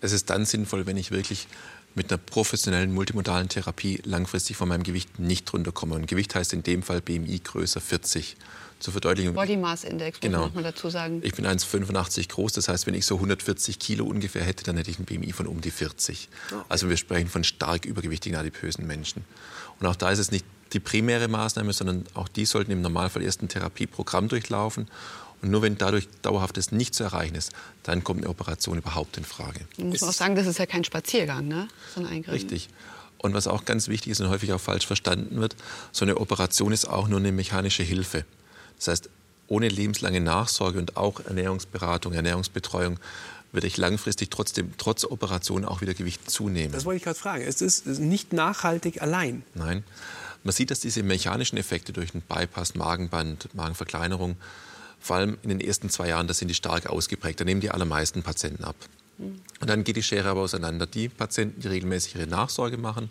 Es 0.00 0.10
ist 0.10 0.30
dann 0.30 0.44
sinnvoll, 0.44 0.86
wenn 0.86 0.96
ich 0.96 1.12
wirklich 1.12 1.46
mit 1.94 2.10
einer 2.10 2.18
professionellen 2.18 2.92
multimodalen 2.92 3.48
Therapie 3.48 4.00
langfristig 4.04 4.56
von 4.56 4.68
meinem 4.68 4.82
Gewicht 4.82 5.18
nicht 5.18 5.52
runterkomme. 5.52 5.94
Und 5.94 6.06
Gewicht 6.06 6.34
heißt 6.34 6.52
in 6.52 6.62
dem 6.62 6.82
Fall 6.82 7.00
BMI 7.00 7.40
größer 7.40 7.80
40 7.80 8.36
zur 8.80 8.92
Verdeutlichung. 8.92 9.34
Body 9.34 9.56
Mass 9.56 9.84
Index, 9.84 10.20
genau. 10.20 10.46
muss 10.46 10.54
man 10.54 10.64
dazu 10.64 10.90
sagen. 10.90 11.20
Ich 11.24 11.34
bin 11.34 11.46
1,85 11.46 12.28
groß, 12.28 12.52
das 12.52 12.68
heißt, 12.68 12.86
wenn 12.86 12.94
ich 12.94 13.06
so 13.06 13.16
140 13.16 13.78
Kilo 13.78 14.04
ungefähr 14.04 14.42
hätte, 14.42 14.64
dann 14.64 14.76
hätte 14.76 14.90
ich 14.90 14.98
ein 14.98 15.04
BMI 15.04 15.32
von 15.32 15.46
um 15.46 15.60
die 15.60 15.70
40. 15.70 16.28
Okay. 16.50 16.62
Also 16.68 16.88
wir 16.88 16.96
sprechen 16.96 17.28
von 17.28 17.44
stark 17.44 17.84
übergewichtigen, 17.84 18.38
adipösen 18.38 18.86
Menschen. 18.86 19.24
Und 19.80 19.86
auch 19.86 19.96
da 19.96 20.10
ist 20.10 20.18
es 20.18 20.30
nicht 20.30 20.44
die 20.72 20.80
primäre 20.80 21.28
Maßnahme, 21.28 21.72
sondern 21.72 22.04
auch 22.14 22.28
die 22.28 22.44
sollten 22.44 22.72
im 22.72 22.82
Normalfall 22.82 23.22
erst 23.22 23.42
ein 23.42 23.48
Therapieprogramm 23.48 24.28
durchlaufen. 24.28 24.88
Und 25.44 25.50
nur 25.50 25.60
wenn 25.60 25.76
dadurch 25.76 26.08
dauerhaftes 26.22 26.72
nicht 26.72 26.94
zu 26.94 27.04
erreichen 27.04 27.34
ist, 27.34 27.52
dann 27.82 28.02
kommt 28.02 28.22
eine 28.22 28.30
Operation 28.30 28.78
überhaupt 28.78 29.18
in 29.18 29.24
Frage. 29.24 29.60
Man 29.76 29.90
muss 29.90 30.02
auch 30.02 30.10
sagen, 30.10 30.36
das 30.36 30.46
ist 30.46 30.58
ja 30.58 30.64
kein 30.64 30.84
Spaziergang, 30.84 31.46
ne? 31.46 31.68
so 31.94 32.00
ein 32.00 32.06
Eingriff. 32.06 32.32
Richtig. 32.32 32.70
Und 33.18 33.34
was 33.34 33.46
auch 33.46 33.66
ganz 33.66 33.88
wichtig 33.88 34.12
ist 34.12 34.22
und 34.22 34.30
häufig 34.30 34.54
auch 34.54 34.60
falsch 34.60 34.86
verstanden 34.86 35.42
wird, 35.42 35.54
so 35.92 36.06
eine 36.06 36.16
Operation 36.16 36.72
ist 36.72 36.86
auch 36.86 37.08
nur 37.08 37.18
eine 37.18 37.30
mechanische 37.30 37.82
Hilfe. 37.82 38.24
Das 38.78 38.88
heißt, 38.88 39.10
ohne 39.46 39.68
lebenslange 39.68 40.22
Nachsorge 40.22 40.78
und 40.78 40.96
auch 40.96 41.20
Ernährungsberatung, 41.20 42.14
Ernährungsbetreuung 42.14 42.98
würde 43.52 43.66
ich 43.66 43.76
langfristig 43.76 44.30
trotzdem, 44.30 44.72
trotz 44.78 45.04
Operation 45.04 45.66
auch 45.66 45.82
wieder 45.82 45.92
Gewicht 45.92 46.30
zunehmen. 46.30 46.72
Das 46.72 46.86
wollte 46.86 46.96
ich 46.96 47.04
gerade 47.04 47.18
fragen. 47.18 47.44
Es 47.44 47.60
ist 47.60 47.86
nicht 47.86 48.32
nachhaltig 48.32 49.02
allein. 49.02 49.42
Nein. 49.52 49.84
Man 50.42 50.54
sieht, 50.54 50.70
dass 50.70 50.80
diese 50.80 51.02
mechanischen 51.02 51.58
Effekte 51.58 51.92
durch 51.92 52.14
einen 52.14 52.22
Bypass, 52.22 52.74
Magenband, 52.74 53.54
Magenverkleinerung, 53.54 54.36
vor 55.04 55.16
allem 55.16 55.36
in 55.42 55.50
den 55.50 55.60
ersten 55.60 55.90
zwei 55.90 56.08
Jahren, 56.08 56.26
da 56.28 56.32
sind 56.32 56.48
die 56.48 56.54
stark 56.54 56.86
ausgeprägt. 56.86 57.38
Da 57.38 57.44
nehmen 57.44 57.60
die 57.60 57.70
allermeisten 57.70 58.22
Patienten 58.22 58.64
ab. 58.64 58.74
Mhm. 59.18 59.38
Und 59.60 59.68
dann 59.68 59.84
geht 59.84 59.96
die 59.96 60.02
Schere 60.02 60.30
aber 60.30 60.40
auseinander. 60.40 60.86
Die 60.86 61.10
Patienten, 61.10 61.60
die 61.60 61.68
regelmäßig 61.68 62.14
ihre 62.14 62.26
Nachsorge 62.26 62.78
machen, 62.78 63.10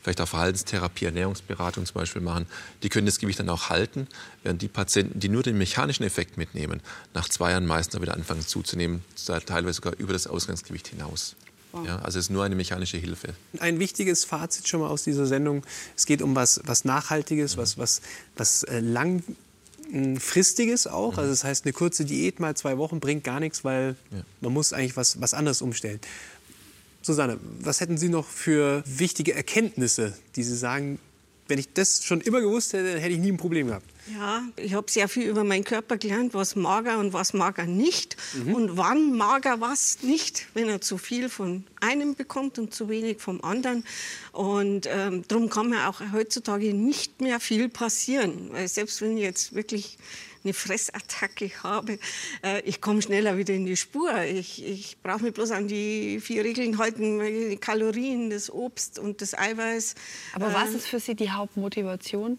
vielleicht 0.00 0.20
auch 0.20 0.28
Verhaltenstherapie, 0.28 1.06
Ernährungsberatung 1.06 1.86
zum 1.86 1.94
Beispiel 1.94 2.22
machen, 2.22 2.46
die 2.84 2.88
können 2.88 3.06
das 3.06 3.18
Gewicht 3.18 3.40
dann 3.40 3.48
auch 3.48 3.68
halten, 3.68 4.06
während 4.44 4.62
die 4.62 4.68
Patienten, 4.68 5.18
die 5.18 5.28
nur 5.28 5.42
den 5.42 5.58
mechanischen 5.58 6.04
Effekt 6.04 6.36
mitnehmen, 6.36 6.80
nach 7.14 7.28
zwei 7.28 7.50
Jahren 7.50 7.66
meistens 7.66 8.00
wieder 8.00 8.14
anfangen 8.14 8.46
zuzunehmen, 8.46 9.02
teilweise 9.26 9.74
sogar 9.74 9.94
über 9.98 10.12
das 10.12 10.28
Ausgangsgewicht 10.28 10.86
hinaus. 10.86 11.34
Ja, 11.84 11.96
also 11.96 12.20
es 12.20 12.26
ist 12.26 12.30
nur 12.30 12.44
eine 12.44 12.54
mechanische 12.54 12.98
Hilfe. 12.98 13.34
Ein 13.58 13.80
wichtiges 13.80 14.24
Fazit 14.24 14.68
schon 14.68 14.78
mal 14.78 14.86
aus 14.86 15.02
dieser 15.02 15.26
Sendung. 15.26 15.64
Es 15.96 16.06
geht 16.06 16.22
um 16.22 16.36
was, 16.36 16.60
was 16.64 16.84
Nachhaltiges, 16.84 17.56
mhm. 17.56 17.62
was, 17.62 17.76
was, 17.76 18.02
was 18.36 18.64
äh, 19.92 19.96
langfristiges 19.96 20.86
auch. 20.86 21.12
Mhm. 21.12 21.18
Also 21.18 21.30
das 21.30 21.44
heißt, 21.44 21.64
eine 21.64 21.72
kurze 21.72 22.04
Diät 22.04 22.40
mal 22.40 22.56
zwei 22.56 22.78
Wochen 22.78 23.00
bringt 23.00 23.24
gar 23.24 23.40
nichts, 23.40 23.64
weil 23.64 23.96
ja. 24.10 24.22
man 24.40 24.52
muss 24.52 24.72
eigentlich 24.72 24.96
was, 24.96 25.20
was 25.20 25.34
anderes 25.34 25.62
umstellen. 25.62 26.00
Susanne, 27.02 27.38
was 27.60 27.80
hätten 27.80 27.98
Sie 27.98 28.08
noch 28.08 28.26
für 28.26 28.82
wichtige 28.86 29.34
Erkenntnisse, 29.34 30.16
die 30.36 30.42
Sie 30.42 30.56
sagen, 30.56 30.98
wenn 31.48 31.58
ich 31.58 31.72
das 31.72 32.04
schon 32.04 32.20
immer 32.20 32.40
gewusst 32.40 32.72
hätte, 32.72 32.92
dann 32.92 33.00
hätte 33.00 33.14
ich 33.14 33.20
nie 33.20 33.32
ein 33.32 33.36
Problem 33.36 33.68
gehabt? 33.68 33.86
Ja, 34.12 34.42
ich 34.56 34.74
habe 34.74 34.90
sehr 34.90 35.08
viel 35.08 35.28
über 35.28 35.44
meinen 35.44 35.64
Körper 35.64 35.96
gelernt, 35.96 36.34
was 36.34 36.56
mager 36.56 36.98
und 36.98 37.14
was 37.14 37.32
mager 37.32 37.64
nicht. 37.64 38.16
Mhm. 38.34 38.54
Und 38.54 38.76
wann 38.76 39.16
mager 39.16 39.60
was 39.60 40.02
nicht, 40.02 40.46
wenn 40.52 40.68
er 40.68 40.82
zu 40.82 40.98
viel 40.98 41.30
von 41.30 41.64
einem 41.80 42.14
bekommt 42.14 42.58
und 42.58 42.74
zu 42.74 42.90
wenig 42.90 43.20
vom 43.20 43.42
anderen. 43.42 43.84
Und 44.32 44.86
ähm, 44.90 45.24
darum 45.26 45.48
kann 45.48 45.70
mir 45.70 45.88
auch 45.88 46.00
heutzutage 46.12 46.74
nicht 46.74 47.22
mehr 47.22 47.40
viel 47.40 47.70
passieren. 47.70 48.50
Weil 48.52 48.68
selbst 48.68 49.00
wenn 49.00 49.16
ich 49.16 49.22
jetzt 49.22 49.54
wirklich 49.54 49.96
eine 50.44 50.54
Fressattacke 50.54 51.50
habe, 51.62 51.98
äh, 52.42 52.60
ich 52.62 52.80
komme 52.80 53.02
schneller 53.02 53.36
wieder 53.36 53.54
in 53.54 53.64
die 53.64 53.76
Spur. 53.76 54.22
Ich, 54.22 54.64
ich 54.64 54.98
brauche 55.02 55.22
mich 55.22 55.34
bloß 55.34 55.50
an 55.50 55.68
die 55.68 56.20
vier 56.20 56.44
Regeln 56.44 56.78
halten, 56.78 57.20
die 57.50 57.56
Kalorien, 57.56 58.30
das 58.30 58.50
Obst 58.50 58.98
und 58.98 59.20
das 59.20 59.36
Eiweiß. 59.36 59.94
Aber 60.34 60.52
was 60.52 60.72
äh, 60.72 60.76
ist 60.76 60.86
für 60.86 61.00
Sie 61.00 61.14
die 61.14 61.30
Hauptmotivation? 61.30 62.38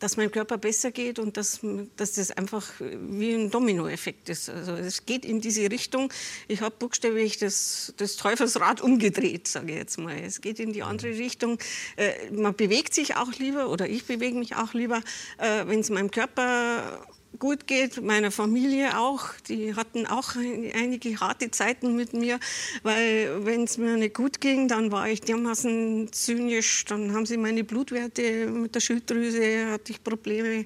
dass 0.00 0.16
meinem 0.16 0.32
Körper 0.32 0.58
besser 0.58 0.90
geht 0.90 1.18
und 1.18 1.36
dass, 1.36 1.60
dass 1.96 2.12
das 2.12 2.30
einfach 2.32 2.66
wie 2.80 3.34
ein 3.34 3.50
Dominoeffekt 3.50 4.28
ist. 4.30 4.48
Also 4.48 4.72
es 4.72 5.04
geht 5.04 5.24
in 5.24 5.40
diese 5.40 5.70
Richtung. 5.70 6.12
Ich 6.48 6.62
habe 6.62 6.74
buchstäblich 6.78 7.38
das, 7.38 7.94
das 7.98 8.16
Teufelsrad 8.16 8.80
umgedreht, 8.82 9.46
sage 9.46 9.72
ich 9.72 9.78
jetzt 9.78 9.98
mal. 9.98 10.18
Es 10.18 10.40
geht 10.40 10.58
in 10.58 10.72
die 10.72 10.82
andere 10.82 11.10
Richtung. 11.10 11.58
Äh, 11.96 12.30
man 12.32 12.54
bewegt 12.56 12.94
sich 12.94 13.16
auch 13.16 13.32
lieber 13.38 13.68
oder 13.68 13.88
ich 13.88 14.06
bewege 14.06 14.36
mich 14.36 14.56
auch 14.56 14.72
lieber, 14.72 15.02
äh, 15.38 15.66
wenn 15.66 15.80
es 15.80 15.90
meinem 15.90 16.10
Körper 16.10 17.06
gut 17.38 17.66
geht, 17.66 18.02
meiner 18.02 18.30
Familie 18.30 18.98
auch. 18.98 19.28
Die 19.48 19.74
hatten 19.74 20.06
auch 20.06 20.34
einige 20.36 21.18
harte 21.20 21.50
Zeiten 21.50 21.96
mit 21.96 22.12
mir, 22.12 22.38
weil 22.82 23.44
wenn 23.44 23.64
es 23.64 23.78
mir 23.78 23.96
nicht 23.96 24.14
gut 24.14 24.40
ging, 24.40 24.68
dann 24.68 24.90
war 24.92 25.08
ich 25.08 25.20
dermaßen 25.20 26.12
zynisch. 26.12 26.84
Dann 26.86 27.14
haben 27.14 27.26
sie 27.26 27.36
meine 27.36 27.64
Blutwerte 27.64 28.46
mit 28.46 28.74
der 28.74 28.80
Schilddrüse, 28.80 29.70
hatte 29.70 29.92
ich 29.92 30.02
Probleme. 30.02 30.64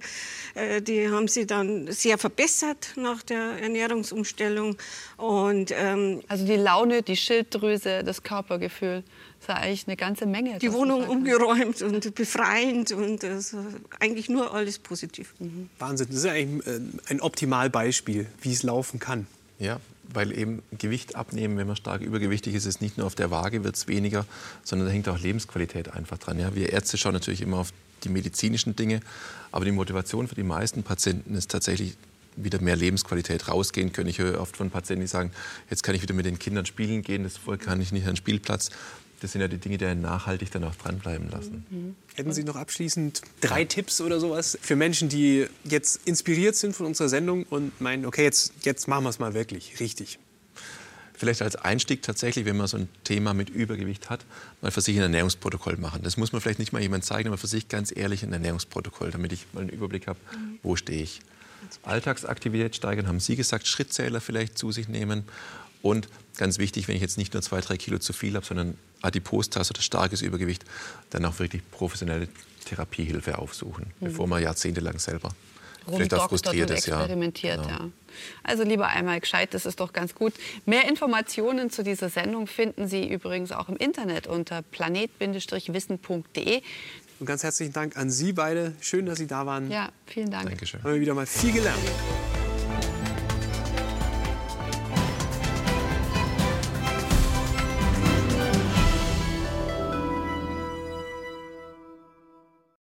Äh, 0.54 0.80
die 0.80 1.08
haben 1.08 1.28
sie 1.28 1.46
dann 1.46 1.90
sehr 1.92 2.18
verbessert 2.18 2.92
nach 2.96 3.22
der 3.22 3.60
Ernährungsumstellung. 3.60 4.76
Und, 5.16 5.72
ähm, 5.76 6.22
also 6.28 6.46
die 6.46 6.56
Laune, 6.56 7.02
die 7.02 7.16
Schilddrüse, 7.16 8.02
das 8.02 8.22
Körpergefühl. 8.22 9.04
Das 9.46 9.56
ist 9.56 9.62
eigentlich 9.62 9.86
eine 9.86 9.96
ganze 9.96 10.26
Menge. 10.26 10.58
Die 10.58 10.72
Wohnung 10.72 11.08
umgeräumt 11.08 11.82
und 11.82 12.14
befreiend 12.14 12.92
und 12.92 13.24
also 13.24 13.58
eigentlich 14.00 14.28
nur 14.28 14.54
alles 14.54 14.78
positiv. 14.78 15.34
Mhm. 15.38 15.68
Wahnsinn, 15.78 16.06
das 16.08 16.16
ist 16.18 16.26
eigentlich 16.26 16.66
äh, 16.66 16.80
ein 17.08 17.20
Optimalbeispiel, 17.20 18.26
wie 18.40 18.52
es 18.52 18.62
laufen 18.62 18.98
kann. 19.00 19.26
Ja, 19.58 19.80
weil 20.12 20.36
eben 20.36 20.62
Gewicht 20.78 21.16
abnehmen, 21.16 21.56
wenn 21.56 21.66
man 21.66 21.76
stark 21.76 22.02
übergewichtig 22.02 22.54
ist, 22.54 22.66
ist 22.66 22.80
nicht 22.80 22.98
nur 22.98 23.06
auf 23.06 23.14
der 23.14 23.30
Waage 23.30 23.64
wird 23.64 23.76
es 23.76 23.88
weniger, 23.88 24.26
sondern 24.62 24.88
da 24.88 24.92
hängt 24.92 25.08
auch 25.08 25.18
Lebensqualität 25.18 25.92
einfach 25.92 26.18
dran. 26.18 26.38
Ja, 26.38 26.54
wir 26.54 26.72
Ärzte 26.72 26.98
schauen 26.98 27.12
natürlich 27.12 27.40
immer 27.40 27.58
auf 27.58 27.70
die 28.02 28.08
medizinischen 28.08 28.76
Dinge, 28.76 29.00
aber 29.50 29.64
die 29.64 29.72
Motivation 29.72 30.28
für 30.28 30.34
die 30.34 30.42
meisten 30.42 30.82
Patienten 30.82 31.34
ist 31.34 31.50
tatsächlich 31.50 31.96
wieder 32.36 32.60
mehr 32.60 32.76
Lebensqualität 32.76 33.48
rausgehen 33.48 33.92
können. 33.92 34.08
Ich 34.08 34.18
höre 34.18 34.40
oft 34.40 34.56
von 34.56 34.70
Patienten, 34.70 35.02
die 35.02 35.06
sagen, 35.06 35.30
jetzt 35.70 35.82
kann 35.82 35.94
ich 35.94 36.02
wieder 36.02 36.14
mit 36.14 36.26
den 36.26 36.38
Kindern 36.38 36.66
spielen 36.66 37.02
gehen, 37.02 37.22
das 37.22 37.40
kann 37.60 37.80
ich 37.80 37.92
nicht 37.92 38.04
an 38.04 38.10
den 38.10 38.16
Spielplatz 38.16 38.70
das 39.24 39.32
sind 39.32 39.40
ja 39.40 39.48
die 39.48 39.58
Dinge, 39.58 39.78
die 39.78 39.86
einen 39.86 40.02
nachhaltig 40.02 40.50
dann 40.50 40.64
auch 40.64 40.74
dranbleiben 40.74 41.30
lassen. 41.30 41.64
Mhm. 41.70 41.96
Hätten 42.14 42.32
Sie 42.32 42.44
noch 42.44 42.56
abschließend 42.56 43.22
drei 43.40 43.60
ja. 43.60 43.66
Tipps 43.66 44.02
oder 44.02 44.20
sowas 44.20 44.58
für 44.60 44.76
Menschen, 44.76 45.08
die 45.08 45.46
jetzt 45.64 46.06
inspiriert 46.06 46.56
sind 46.56 46.76
von 46.76 46.84
unserer 46.84 47.08
Sendung 47.08 47.44
und 47.44 47.80
meinen, 47.80 48.04
okay, 48.04 48.22
jetzt, 48.22 48.52
jetzt 48.62 48.86
machen 48.86 49.04
wir 49.04 49.08
es 49.08 49.18
mal 49.18 49.32
wirklich 49.32 49.80
richtig? 49.80 50.18
vielleicht 51.16 51.42
als 51.42 51.56
Einstieg 51.56 52.02
tatsächlich, 52.02 52.44
wenn 52.44 52.56
man 52.56 52.66
so 52.66 52.76
ein 52.76 52.88
Thema 53.04 53.34
mit 53.34 53.48
Übergewicht 53.48 54.10
hat, 54.10 54.24
mal 54.60 54.70
für 54.70 54.80
sich 54.80 54.96
ein 54.96 55.02
Ernährungsprotokoll 55.02 55.76
machen. 55.76 56.02
Das 56.02 56.16
muss 56.16 56.32
man 56.32 56.42
vielleicht 56.42 56.58
nicht 56.58 56.72
mal 56.72 56.82
jemand 56.82 57.04
zeigen, 57.04 57.28
aber 57.28 57.38
für 57.38 57.46
sich 57.46 57.68
ganz 57.68 57.96
ehrlich 57.96 58.24
ein 58.24 58.32
Ernährungsprotokoll, 58.32 59.10
damit 59.10 59.32
ich 59.32 59.46
mal 59.52 59.60
einen 59.60 59.70
Überblick 59.70 60.06
habe, 60.06 60.18
wo 60.62 60.76
stehe 60.76 61.02
ich. 61.02 61.20
Alltagsaktivität 61.82 62.76
steigern, 62.76 63.06
haben 63.06 63.20
Sie 63.20 63.36
gesagt, 63.36 63.66
Schrittzähler 63.66 64.20
vielleicht 64.20 64.58
zu 64.58 64.70
sich 64.70 64.88
nehmen. 64.88 65.24
Und 65.84 66.08
ganz 66.38 66.56
wichtig, 66.56 66.88
wenn 66.88 66.96
ich 66.96 67.02
jetzt 67.02 67.18
nicht 67.18 67.34
nur 67.34 67.42
zwei, 67.42 67.60
drei 67.60 67.76
Kilo 67.76 67.98
zu 67.98 68.14
viel 68.14 68.36
habe, 68.36 68.46
sondern 68.46 68.78
Adipositas 69.02 69.70
oder 69.70 69.82
starkes 69.82 70.22
Übergewicht, 70.22 70.64
dann 71.10 71.26
auch 71.26 71.38
wirklich 71.38 71.60
professionelle 71.70 72.26
Therapiehilfe 72.64 73.36
aufsuchen, 73.36 73.92
mhm. 74.00 74.06
bevor 74.06 74.26
man 74.26 74.42
jahrzehntelang 74.42 74.98
selber 74.98 75.28
vielleicht 75.86 76.14
auch 76.14 76.30
frustriert 76.30 76.70
ist. 76.70 76.88
Experimentiert, 76.88 77.58
ja. 77.58 77.64
Genau. 77.64 77.84
ja. 77.84 77.90
Also 78.42 78.62
lieber 78.62 78.88
einmal 78.88 79.20
gescheit, 79.20 79.52
das 79.52 79.66
ist 79.66 79.78
doch 79.78 79.92
ganz 79.92 80.14
gut. 80.14 80.32
Mehr 80.64 80.88
Informationen 80.88 81.68
zu 81.68 81.84
dieser 81.84 82.08
Sendung 82.08 82.46
finden 82.46 82.88
Sie 82.88 83.06
übrigens 83.06 83.52
auch 83.52 83.68
im 83.68 83.76
Internet 83.76 84.26
unter 84.26 84.62
planet-wissen.de. 84.62 86.62
Und 87.20 87.26
ganz 87.26 87.42
herzlichen 87.42 87.74
Dank 87.74 87.98
an 87.98 88.08
Sie 88.08 88.32
beide. 88.32 88.72
Schön, 88.80 89.04
dass 89.04 89.18
Sie 89.18 89.26
da 89.26 89.44
waren. 89.44 89.70
Ja, 89.70 89.90
vielen 90.06 90.30
Dank. 90.30 90.48
Dankeschön. 90.48 90.82
Haben 90.82 90.94
wir 90.94 91.00
wieder 91.02 91.12
mal 91.12 91.26
viel 91.26 91.52
gelernt. 91.52 91.82